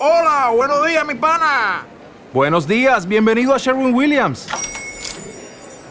Hola, 0.00 0.54
buenos 0.56 0.86
días, 0.86 1.06
mi 1.06 1.14
pana. 1.14 1.84
Buenos 2.32 2.66
días, 2.66 3.06
bienvenido 3.06 3.54
a 3.54 3.58
Sherwin-Williams. 3.58 4.48